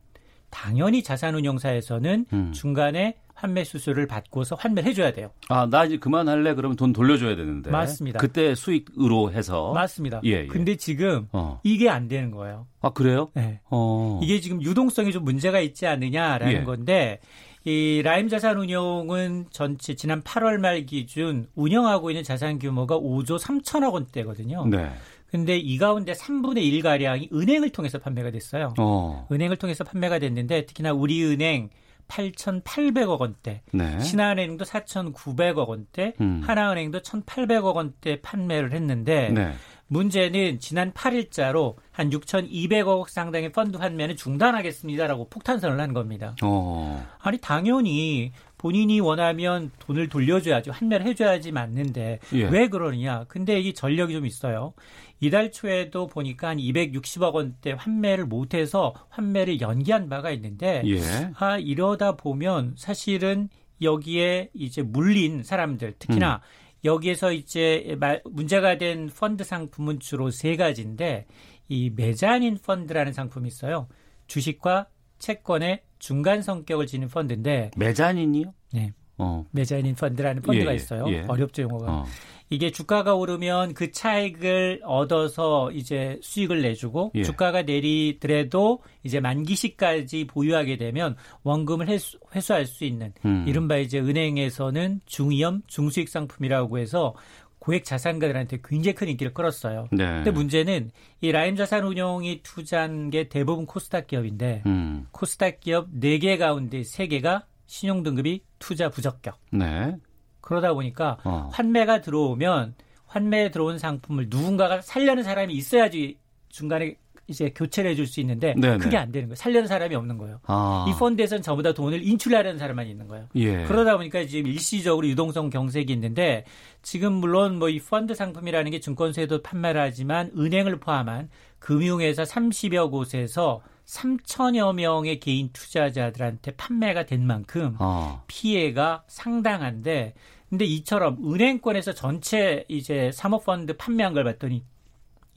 당연히 0.50 1.02
자산운용사에서는 1.02 2.26
음. 2.32 2.52
중간에 2.52 3.18
환매 3.34 3.64
수수료를 3.64 4.08
받고서 4.08 4.56
환매를 4.56 4.88
해줘야 4.90 5.12
돼요. 5.12 5.32
아, 5.50 5.68
나 5.70 5.86
이제 5.86 5.98
그만할래? 5.98 6.54
그러면 6.54 6.78
돈 6.78 6.94
돌려줘야 6.94 7.36
되는데. 7.36 7.72
맞습니다. 7.72 8.20
그때 8.20 8.54
수익으로 8.54 9.32
해서. 9.32 9.74
맞습니다. 9.74 10.22
예, 10.24 10.44
예. 10.44 10.48
근데 10.48 10.76
지금 10.76 11.28
어. 11.32 11.60
이게 11.64 11.90
안 11.90 12.08
되는 12.08 12.30
거예요. 12.32 12.68
아, 12.82 12.92
그래요? 12.92 13.32
네. 13.34 13.60
어. 13.70 14.20
이게 14.22 14.40
지금 14.40 14.62
유동성이 14.62 15.12
좀 15.12 15.24
문제가 15.24 15.60
있지 15.60 15.88
않느냐라는 15.88 16.54
예. 16.54 16.64
건데, 16.64 17.20
이 17.66 18.02
라임 18.04 18.28
자산 18.28 18.58
운용은 18.58 19.46
전체 19.50 19.96
지난 19.96 20.22
8월 20.22 20.58
말 20.58 20.86
기준 20.86 21.48
운영하고 21.56 22.12
있는 22.12 22.24
자산 22.24 22.60
규모가 22.60 22.98
5조 22.98 23.40
3천억 23.40 23.94
원대거든요. 23.94 24.66
네. 24.68 24.90
근데 25.28 25.58
이 25.58 25.78
가운데 25.78 26.14
3분의 26.14 26.64
1 26.64 26.82
가량이 26.84 27.30
은행을 27.34 27.70
통해서 27.72 27.98
판매가 27.98 28.32
됐어요. 28.32 28.74
어. 28.78 29.28
은행을 29.32 29.58
통해서 29.58 29.84
판매가 29.84 30.20
됐는데 30.20 30.66
특히나 30.66 30.94
우리은행 30.94 31.70
8,800억 32.08 33.20
원대, 33.20 33.62
네. 33.72 34.00
신한은행도 34.00 34.66
4,900억 34.66 35.68
원대, 35.68 36.14
음. 36.22 36.42
하나은행도 36.44 37.00
1,800억 37.00 37.76
원대 37.76 38.22
판매를 38.22 38.74
했는데 38.74 39.30
네. 39.30 39.54
문제는 39.88 40.60
지난 40.60 40.92
8일자로 40.92 41.76
한 41.92 42.10
6,200억 42.10 43.10
상당의 43.10 43.52
펀드 43.52 43.78
환매는 43.78 44.16
중단하겠습니다라고 44.16 45.30
폭탄선을 45.30 45.80
한 45.80 45.94
겁니다. 45.94 46.36
어. 46.42 47.06
아니 47.20 47.38
당연히 47.38 48.32
본인이 48.58 49.00
원하면 49.02 49.72
돈을 49.80 50.08
돌려줘야지 50.08 50.70
환매를 50.70 51.06
해줘야지 51.06 51.52
맞는데 51.52 52.20
예. 52.34 52.44
왜 52.46 52.70
그러느냐? 52.70 53.26
근데 53.28 53.60
이 53.60 53.74
전력이 53.74 54.14
좀 54.14 54.26
있어요. 54.26 54.74
이달 55.20 55.52
초에도 55.52 56.08
보니까 56.08 56.50
한 56.50 56.58
260억 56.58 57.34
원대 57.34 57.74
환매를 57.74 58.26
못해서 58.26 58.94
환매를 59.10 59.62
연기한 59.62 60.10
바가 60.10 60.32
있는데 60.32 60.82
예. 60.86 61.02
아 61.36 61.58
이러다 61.58 62.16
보면 62.16 62.76
사실은 62.78 63.50
여기에 63.82 64.50
이제 64.54 64.82
물린 64.82 65.44
사람들 65.44 65.96
특히나 66.00 66.36
음. 66.36 66.63
여기에서 66.84 67.32
이제 67.32 67.98
문제가 68.26 68.78
된 68.78 69.10
펀드 69.10 69.44
상품은 69.44 70.00
주로 70.00 70.30
세 70.32 70.56
가지인데 70.56 71.26
이 71.70 71.90
메자닌 71.96 72.58
펀드라는 72.58 73.14
상품이 73.14 73.48
있어요. 73.48 73.88
주식과 74.28 74.88
채권의 75.20 75.84
중간 76.00 76.42
성격을 76.42 76.88
지닌 76.88 77.08
펀드인데 77.08 77.72
메자닌이요? 77.78 78.54
네. 78.74 78.94
어. 79.18 79.46
메자닌 79.52 79.96
펀드라는 79.96 80.42
펀드가 80.42 80.72
예, 80.72 80.76
있어요. 80.76 81.06
예. 81.10 81.22
어렵죠 81.28 81.62
용어가. 81.64 81.92
어. 81.92 82.06
이게 82.50 82.72
주가가 82.72 83.16
오르면 83.16 83.74
그 83.74 83.92
차익을 83.92 84.82
얻어서 84.84 85.72
이제 85.72 86.20
수익을 86.22 86.62
내주고 86.62 87.12
예. 87.16 87.24
주가가 87.24 87.64
내리더라도 87.64 88.82
이제 89.04 89.20
만기 89.20 89.56
시까지 89.56 90.28
보유하게 90.28 90.78
되면 90.78 91.16
원금을 91.44 91.88
회수, 91.88 92.20
회수할 92.36 92.66
수 92.66 92.86
있는 92.86 93.14
음. 93.26 93.46
이른바 93.48 93.78
이제 93.78 94.00
은행에서는 94.00 95.02
중위험 95.06 95.64
중수익 95.68 96.10
상품이라고 96.10 96.78
해서 96.78 97.16
고액 97.64 97.86
자산가들한테 97.86 98.60
굉장히 98.62 98.94
큰 98.94 99.08
인기를 99.08 99.34
끌었어요. 99.34 99.88
네. 99.94 100.06
근데 100.06 100.32
문제는 100.32 100.92
이 101.22 101.32
라임 101.32 101.56
자산 101.56 101.86
운용이 101.86 102.42
투자한 102.44 103.10
게 103.10 103.30
대부분 103.30 103.66
코스닥 103.66 104.08
기업인데 104.08 104.64
음. 104.66 105.08
코스닥 105.12 105.62
기업 105.62 105.90
4개 105.94 106.38
가운데 106.38 106.82
3개가 106.82 107.46
신용 107.66 108.04
등급이 108.04 108.44
투자 108.60 108.90
부적격. 108.90 109.40
네. 109.52 109.96
그러다 110.44 110.74
보니까 110.74 111.18
어. 111.24 111.50
환매가 111.52 112.02
들어오면 112.02 112.76
환매에 113.08 113.50
들어온 113.52 113.80
상품을 113.80 114.28
누군가가 114.30 114.82
살려는 114.82 115.24
사람이 115.24 115.54
있어야지 115.54 116.18
중간에 116.50 116.96
이제 117.28 117.52
교체를 117.56 117.92
해줄 117.92 118.06
수 118.06 118.20
있는데 118.20 118.54
네네. 118.58 118.80
그게 118.80 118.98
안 118.98 119.10
되는 119.12 119.30
거예요. 119.30 119.36
살려는 119.36 119.68
사람이 119.68 119.96
없는 119.96 120.18
거예요. 120.18 120.42
아. 120.46 120.86
이 120.90 121.00
펀드에서는 121.00 121.42
전부 121.42 121.64
다 121.64 121.74
돈을 121.74 122.06
인출하려는 122.06 122.60
사람만 122.60 122.86
있는 122.88 123.08
거예요. 123.08 123.28
예. 123.36 123.64
그러다 123.64 123.96
보니까 123.96 124.26
지금 124.26 124.52
일시적으로 124.52 125.08
유동성 125.08 125.50
경색이 125.50 125.94
있는데 125.94 126.44
지금 126.82 127.14
물론 127.14 127.60
뭐 127.60 127.70
이 127.70 127.80
펀드 127.80 128.14
상품이라는 128.14 128.72
게 128.72 128.82
증권사에도 128.82 129.42
판매를 129.42 129.80
하지만 129.80 130.32
은행을 130.38 130.82
포함한 130.82 131.30
금융회사 131.60 132.24
30여 132.24 132.92
곳에서 132.92 133.62
3천여 133.86 134.76
명의 134.76 135.20
개인 135.20 135.50
투자자들한테 135.52 136.56
판매가 136.56 137.06
된 137.06 137.26
만큼 137.26 137.76
어. 137.80 138.24
피해가 138.28 139.04
상당한데 139.08 140.14
근데 140.50 140.66
이처럼 140.66 141.18
은행권에서 141.34 141.94
전체 141.94 142.64
이제 142.68 143.12
사모펀드 143.12 143.76
판매한 143.76 144.14
걸 144.14 144.24
봤더니 144.24 144.64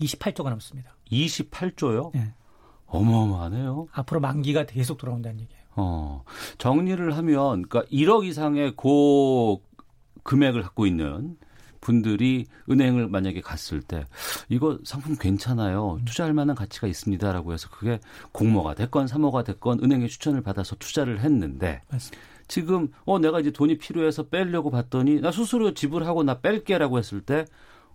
28조가 0.00 0.50
넘습니다. 0.50 0.94
28조요? 1.10 2.12
네. 2.12 2.34
어마어마하네요. 2.86 3.88
앞으로 3.92 4.20
만기가 4.20 4.66
계속 4.66 4.98
돌아온다는 4.98 5.40
얘기예요. 5.40 5.62
어. 5.76 6.24
정리를 6.58 7.16
하면 7.16 7.62
그러니까 7.62 7.82
1억 7.90 8.24
이상의 8.26 8.76
고 8.76 9.62
금액을 10.22 10.62
갖고 10.62 10.86
있는 10.86 11.36
분들이 11.86 12.46
은행을 12.68 13.06
만약에 13.08 13.40
갔을 13.40 13.80
때 13.80 14.04
이거 14.48 14.76
상품 14.84 15.14
괜찮아요. 15.16 16.00
투자할 16.04 16.34
만한 16.34 16.56
가치가 16.56 16.88
있습니다라고 16.88 17.52
해서 17.52 17.68
그게 17.70 18.00
공모가 18.32 18.74
됐건 18.74 19.06
사모가 19.06 19.44
됐건 19.44 19.84
은행의 19.84 20.08
추천을 20.08 20.42
받아서 20.42 20.74
투자를 20.76 21.20
했는데 21.20 21.80
맞습니다. 21.88 22.26
지금 22.48 22.88
어 23.04 23.18
내가 23.20 23.38
이제 23.40 23.50
돈이 23.52 23.78
필요해서 23.78 24.24
빼려고 24.24 24.70
봤더니 24.70 25.20
나 25.20 25.30
수수료 25.30 25.74
지불하고 25.74 26.24
나 26.24 26.40
뺄게라고 26.40 26.98
했을 26.98 27.20
때 27.20 27.44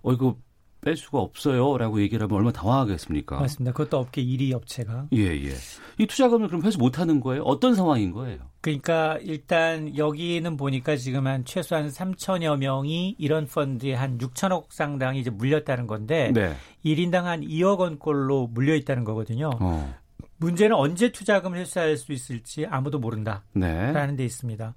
어 0.04 0.14
이거 0.14 0.36
뺄 0.82 0.98
수가 0.98 1.20
없어요라고 1.20 2.02
얘기를 2.02 2.24
하면 2.24 2.36
얼마나 2.38 2.52
당황하겠습니까? 2.54 3.40
맞습니다. 3.40 3.72
그것도 3.72 3.98
업계 3.98 4.24
1위 4.24 4.52
업체가. 4.54 5.08
예, 5.14 5.28
예. 5.28 5.54
이 6.00 6.08
투자금을 6.08 6.48
그럼 6.48 6.64
회수 6.64 6.80
못 6.80 7.00
하는 7.00 7.20
거예요? 7.20 7.44
어떤 7.44 7.76
상황인 7.76 8.12
거예요? 8.12 8.40
그러니까 8.62 9.18
일단 9.22 9.96
여기는 9.96 10.58
보니까 10.58 10.96
지금 10.96 11.28
한 11.28 11.46
최소한 11.46 11.88
3천여 11.88 12.58
명이 12.58 13.16
이런 13.20 13.46
펀드에 13.46 13.94
한 13.94 14.18
6천억 14.18 14.66
상당이 14.70 15.20
이제 15.20 15.30
물렸다는 15.30 15.88
건데 15.88 16.32
네. 16.34 16.56
1인당 16.84 17.24
한 17.24 17.42
2억 17.42 17.80
원꼴로 17.80 18.48
물려 18.48 18.76
있다는 18.76 19.04
거거든요. 19.04 19.52
어. 19.60 19.96
문제는 20.38 20.76
언제 20.76 21.12
투자금을 21.12 21.60
회수할 21.60 21.98
수 21.98 22.12
있을지 22.12 22.66
아무도 22.66 22.98
모른다라는 22.98 23.44
네. 23.54 24.16
데 24.16 24.26
있습니다. 24.26 24.74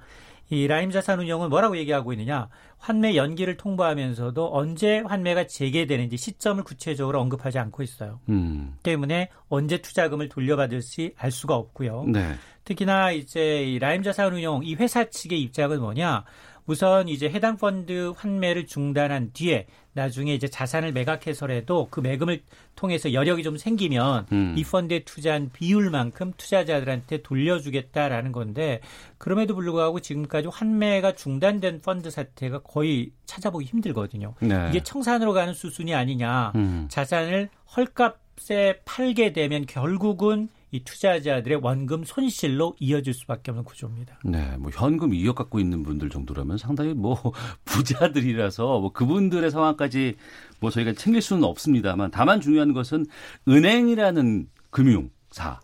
이 0.50 0.66
라임 0.66 0.90
자산 0.90 1.20
운용은 1.20 1.48
뭐라고 1.48 1.76
얘기하고 1.78 2.12
있느냐? 2.12 2.48
환매 2.78 3.16
연기를 3.16 3.56
통보하면서도 3.56 4.50
언제 4.54 4.98
환매가 5.06 5.46
재개되는지 5.46 6.16
시점을 6.16 6.62
구체적으로 6.64 7.20
언급하지 7.20 7.58
않고 7.58 7.82
있어요. 7.82 8.20
음. 8.28 8.74
때문에 8.82 9.30
언제 9.48 9.78
투자금을 9.78 10.28
돌려받을지 10.28 11.14
알 11.16 11.30
수가 11.30 11.54
없고요. 11.54 12.04
네. 12.08 12.34
특히나 12.64 13.12
이제 13.12 13.62
이 13.62 13.78
라임 13.78 14.02
자산 14.02 14.32
운용 14.34 14.62
이 14.64 14.74
회사 14.74 15.04
측의 15.04 15.40
입장은 15.40 15.80
뭐냐? 15.80 16.24
우선 16.66 17.08
이제 17.08 17.28
해당 17.28 17.56
펀드 17.56 18.12
환매를 18.16 18.66
중단한 18.66 19.30
뒤에 19.32 19.66
나중에 19.92 20.34
이제 20.34 20.48
자산을 20.48 20.92
매각해서라도 20.92 21.88
그 21.90 22.00
매금을 22.00 22.42
통해서 22.74 23.12
여력이 23.12 23.42
좀 23.42 23.56
생기면 23.56 24.26
음. 24.32 24.54
이 24.56 24.64
펀드에 24.64 25.04
투자한 25.04 25.50
비율만큼 25.52 26.32
투자자들한테 26.36 27.22
돌려주겠다라는 27.22 28.32
건데 28.32 28.80
그럼에도 29.18 29.54
불구하고 29.54 30.00
지금까지 30.00 30.48
환매가 30.48 31.12
중단된 31.12 31.80
펀드 31.80 32.10
사태가 32.10 32.60
거의 32.60 33.12
찾아보기 33.26 33.66
힘들거든요. 33.66 34.34
네. 34.40 34.68
이게 34.70 34.82
청산으로 34.82 35.32
가는 35.32 35.54
수순이 35.54 35.94
아니냐. 35.94 36.52
음. 36.56 36.86
자산을 36.90 37.50
헐값에 37.76 38.80
팔게 38.84 39.32
되면 39.32 39.66
결국은 39.66 40.48
이 40.74 40.82
투자자들의 40.82 41.60
원금 41.62 42.02
손실로 42.02 42.74
이어질 42.80 43.14
수밖에 43.14 43.52
없는 43.52 43.62
구조입니다. 43.62 44.18
네, 44.24 44.56
뭐 44.58 44.72
현금 44.74 45.10
2억 45.10 45.36
갖고 45.36 45.60
있는 45.60 45.84
분들 45.84 46.10
정도라면 46.10 46.58
상당히 46.58 46.94
뭐 46.94 47.16
부자들이라서 47.64 48.80
뭐 48.80 48.92
그분들의 48.92 49.52
상황까지 49.52 50.16
뭐 50.58 50.70
저희가 50.70 50.94
챙길 50.94 51.22
수는 51.22 51.44
없습니다만 51.44 52.10
다만 52.10 52.40
중요한 52.40 52.72
것은 52.72 53.06
은행이라는 53.46 54.48
금융사 54.70 55.60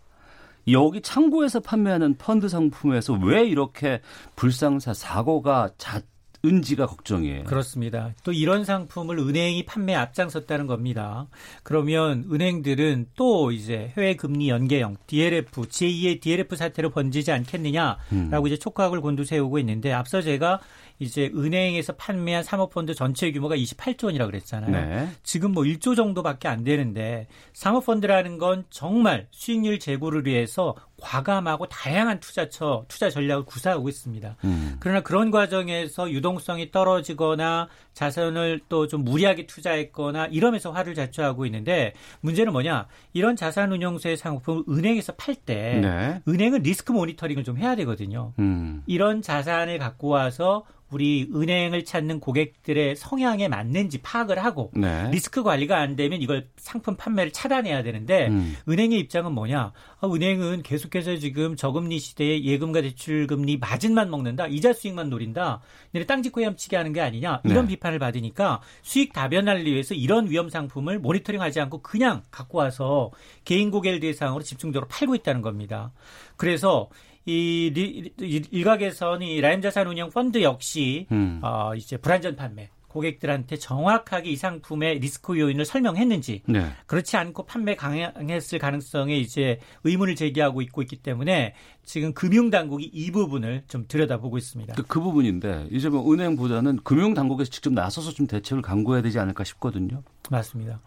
여기 0.69 1.01
창고에서 1.01 1.59
판매하는 1.59 2.15
펀드 2.17 2.47
상품에서 2.47 3.11
왜 3.21 3.45
이렇게 3.45 3.99
불상사 4.37 4.93
사고가 4.93 5.71
잦 5.77 6.05
은지가 6.43 6.87
걱정이에요. 6.87 7.43
그렇습니다. 7.43 8.13
또 8.23 8.31
이런 8.31 8.65
상품을 8.65 9.17
은행이 9.19 9.65
판매 9.65 9.93
앞장섰다는 9.93 10.67
겁니다. 10.67 11.27
그러면 11.63 12.25
은행들은 12.31 13.07
또 13.15 13.51
이제 13.51 13.93
해외 13.95 14.15
금리 14.15 14.49
연계형 14.49 14.97
DLF 15.07 15.61
제2의 15.61 16.21
DLF 16.21 16.55
사태로 16.55 16.89
번지지 16.89 17.31
않겠느냐라고 17.31 17.99
음. 18.13 18.47
이제 18.47 18.57
촉각을 18.57 19.01
곤두세우고 19.01 19.59
있는데 19.59 19.91
앞서 19.91 20.21
제가 20.21 20.59
이제 21.01 21.31
은행에서 21.33 21.93
판매한 21.93 22.43
사모펀드 22.43 22.93
전체 22.93 23.31
규모가 23.31 23.55
28조 23.55 24.05
원이라고 24.05 24.29
그랬잖아요. 24.29 24.71
네. 24.71 25.09
지금 25.23 25.51
뭐 25.51 25.63
1조 25.63 25.95
정도밖에 25.95 26.47
안 26.47 26.63
되는데 26.63 27.27
사모펀드라는 27.53 28.37
건 28.37 28.65
정말 28.69 29.27
수익률 29.31 29.79
제고를 29.79 30.27
위해서 30.27 30.75
과감하고 31.01 31.65
다양한 31.67 32.19
투자처, 32.19 32.85
투자 32.87 33.09
전략을 33.09 33.45
구사하고 33.45 33.89
있습니다. 33.89 34.35
음. 34.45 34.77
그러나 34.79 35.01
그런 35.01 35.31
과정에서 35.31 36.09
유동성이 36.11 36.71
떨어지거나 36.71 37.67
자산을 37.93 38.61
또 38.69 38.87
좀 38.91 39.03
무리하게 39.05 39.45
투자했거나 39.47 40.27
이러면서 40.27 40.71
화를 40.71 40.95
자초하고 40.95 41.45
있는데 41.45 41.93
문제는 42.21 42.51
뭐냐? 42.51 42.87
이런 43.13 43.35
자산운용소의 43.37 44.17
상품을 44.17 44.63
은행에서 44.69 45.13
팔때 45.13 45.79
네. 45.81 46.21
은행은 46.27 46.61
리스크 46.63 46.91
모니터링을 46.91 47.43
좀 47.43 47.57
해야 47.57 47.75
되거든요. 47.77 48.33
음. 48.39 48.83
이런 48.85 49.21
자산을 49.21 49.77
갖고 49.77 50.09
와서 50.09 50.65
우리 50.89 51.29
은행을 51.33 51.85
찾는 51.85 52.19
고객들의 52.19 52.97
성향에 52.97 53.47
맞는지 53.47 54.01
파악을 54.01 54.43
하고 54.43 54.71
네. 54.73 55.09
리스크 55.09 55.41
관리가 55.41 55.77
안 55.79 55.95
되면 55.95 56.21
이걸 56.21 56.49
상품 56.57 56.97
판매를 56.97 57.31
차단해야 57.31 57.81
되는데 57.83 58.27
음. 58.27 58.57
은행의 58.67 58.99
입장은 58.99 59.31
뭐냐? 59.31 59.71
아, 60.01 60.07
은행은 60.07 60.63
계속 60.63 60.90
해서 60.99 61.15
지금 61.17 61.55
저금리 61.55 61.99
시대에 61.99 62.43
예금과 62.43 62.81
대출 62.81 63.27
금리 63.27 63.57
마진만 63.57 64.09
먹는다, 64.09 64.47
이자 64.47 64.73
수익만 64.73 65.09
노린다, 65.09 65.61
땅 66.07 66.21
짓고 66.21 66.41
헤엄치게 66.41 66.75
하는 66.75 66.93
게 66.93 67.01
아니냐 67.01 67.41
이런 67.43 67.65
네. 67.65 67.75
비판을 67.75 67.99
받으니까 67.99 68.61
수익 68.81 69.13
다변화를 69.13 69.65
위해서 69.65 69.93
이런 69.93 70.29
위험 70.29 70.49
상품을 70.49 70.99
모니터링하지 70.99 71.59
않고 71.61 71.81
그냥 71.81 72.23
갖고 72.31 72.59
와서 72.59 73.11
개인 73.45 73.71
고객을 73.71 73.99
대상으로 73.99 74.43
집중적으로 74.43 74.87
팔고 74.87 75.15
있다는 75.15 75.41
겁니다. 75.41 75.91
그래서 76.37 76.89
이 77.25 77.71
일각에서는 78.51 79.25
이 79.27 79.41
라임 79.41 79.61
자산 79.61 79.87
운용 79.87 80.09
펀드 80.09 80.41
역시 80.41 81.07
음. 81.11 81.39
어 81.43 81.73
이제 81.75 81.97
불안전 81.97 82.35
판매 82.35 82.69
고객들한테 82.91 83.55
정확하게 83.55 84.31
이 84.31 84.35
상품의 84.35 84.99
리스크 84.99 85.39
요인을 85.39 85.63
설명했는지 85.63 86.41
네. 86.45 86.65
그렇지 86.87 87.15
않고 87.15 87.45
판매 87.45 87.75
강행했을 87.75 88.59
가능성에 88.59 89.15
이제 89.15 89.59
의문을 89.85 90.15
제기하고 90.15 90.61
있고 90.61 90.81
있기 90.81 90.97
때문에 90.97 91.53
지금 91.85 92.13
금융당국이 92.13 92.89
이 92.91 93.11
부분을 93.11 93.63
좀 93.67 93.85
들여다보고 93.87 94.37
있습니다. 94.37 94.73
그, 94.75 94.83
그 94.83 94.99
부분인데 94.99 95.69
이제 95.71 95.87
뭐 95.87 96.11
은행보다는 96.13 96.81
금융당국에서 96.83 97.49
직접 97.49 97.71
나서서 97.71 98.11
좀 98.11 98.27
대책을 98.27 98.61
강구해야 98.61 99.01
되지 99.01 99.19
않을까 99.19 99.45
싶거든요. 99.45 100.03
맞습니다. 100.29 100.81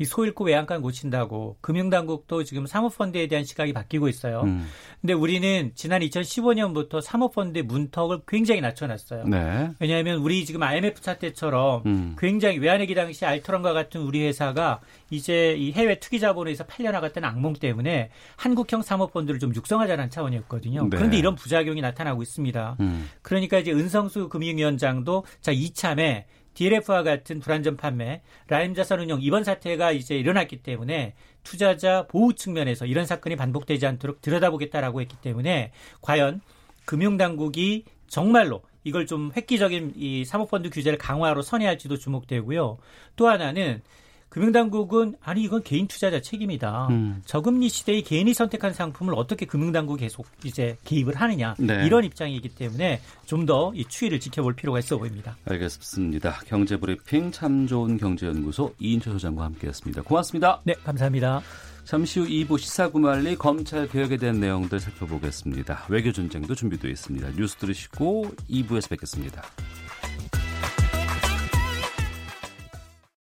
이 0.00 0.04
소 0.04 0.24
잃고 0.24 0.44
외양간 0.44 0.80
고친다고 0.80 1.56
금융당국도 1.60 2.44
지금 2.44 2.66
사모펀드에 2.66 3.26
대한 3.26 3.44
시각이 3.44 3.72
바뀌고 3.72 4.08
있어요. 4.08 4.42
음. 4.42 4.66
근데 5.00 5.12
우리는 5.12 5.72
지난 5.74 6.00
2015년부터 6.02 7.00
사모펀드의 7.00 7.64
문턱을 7.64 8.20
굉장히 8.26 8.60
낮춰놨어요. 8.60 9.24
네. 9.24 9.70
왜냐하면 9.80 10.18
우리 10.18 10.44
지금 10.44 10.62
IMF 10.62 11.00
차 11.00 11.14
때처럼 11.18 11.82
음. 11.86 12.16
굉장히 12.16 12.58
외환위기 12.58 12.94
당시 12.94 13.24
알트론과 13.24 13.72
같은 13.72 14.00
우리 14.00 14.24
회사가 14.24 14.80
이제 15.10 15.54
이 15.58 15.72
해외 15.72 15.98
투기 15.98 16.20
자본에서 16.20 16.64
팔려나갔던 16.64 17.24
악몽 17.24 17.54
때문에 17.54 18.10
한국형 18.36 18.82
사모펀드를 18.82 19.40
좀 19.40 19.54
육성하자는 19.54 20.10
차원이었거든요. 20.10 20.84
네. 20.84 20.96
그런데 20.96 21.16
이런 21.18 21.34
부작용이 21.34 21.80
나타나고 21.80 22.22
있습니다. 22.22 22.76
음. 22.80 23.10
그러니까 23.22 23.58
이제 23.58 23.72
은성수 23.72 24.28
금융위원장도 24.28 25.24
자 25.40 25.50
이참에 25.50 26.26
DLF와 26.58 27.04
같은 27.04 27.38
불안전 27.38 27.76
판매, 27.76 28.20
라임 28.48 28.74
자산 28.74 28.98
운용 28.98 29.22
이번 29.22 29.44
사태가 29.44 29.92
이제 29.92 30.16
일어났기 30.16 30.64
때문에 30.64 31.14
투자자 31.44 32.08
보호 32.08 32.32
측면에서 32.32 32.84
이런 32.84 33.06
사건이 33.06 33.36
반복되지 33.36 33.86
않도록 33.86 34.20
들여다보겠다라고 34.22 35.00
했기 35.00 35.16
때문에 35.20 35.70
과연 36.00 36.40
금융당국이 36.84 37.84
정말로 38.08 38.62
이걸 38.82 39.06
좀 39.06 39.30
획기적인 39.36 39.92
이 39.94 40.24
사모펀드 40.24 40.70
규제를 40.70 40.98
강화로 40.98 41.42
선회할지도 41.42 41.96
주목되고요. 41.96 42.78
또 43.14 43.28
하나는 43.28 43.80
금융당국은 44.28 45.14
아니 45.22 45.42
이건 45.42 45.62
개인 45.62 45.86
투자자 45.86 46.20
책임이다. 46.20 46.88
음. 46.90 47.22
저금리 47.24 47.68
시대에 47.68 48.00
개인이 48.02 48.32
선택한 48.34 48.72
상품을 48.74 49.14
어떻게 49.14 49.46
금융당국이 49.46 50.00
계속 50.04 50.26
이제 50.44 50.76
개입을 50.84 51.14
하느냐 51.16 51.54
네. 51.58 51.84
이런 51.86 52.04
입장이기 52.04 52.50
때문에 52.50 53.00
좀 53.26 53.46
더 53.46 53.72
이 53.74 53.84
추이를 53.84 54.20
지켜볼 54.20 54.54
필요가 54.54 54.78
있어 54.78 54.98
보입니다. 54.98 55.36
알겠습니다. 55.46 56.40
경제브리핑 56.46 57.32
참 57.32 57.66
좋은 57.66 57.96
경제연구소 57.96 58.74
이인철 58.78 59.12
소장과 59.14 59.44
함께했습니다. 59.44 60.02
고맙습니다. 60.02 60.60
네, 60.64 60.74
감사합니다. 60.84 61.40
잠시 61.84 62.20
후 62.20 62.26
2부 62.26 62.58
시사구말리 62.58 63.36
검찰 63.36 63.88
개혁에 63.88 64.18
대한 64.18 64.38
내용들 64.40 64.78
살펴보겠습니다. 64.78 65.86
외교 65.88 66.12
전쟁도 66.12 66.54
준비되어 66.54 66.90
있습니다. 66.90 67.30
뉴스 67.36 67.56
들으시고 67.56 68.30
2부에서 68.50 68.90
뵙겠습니다. 68.90 69.42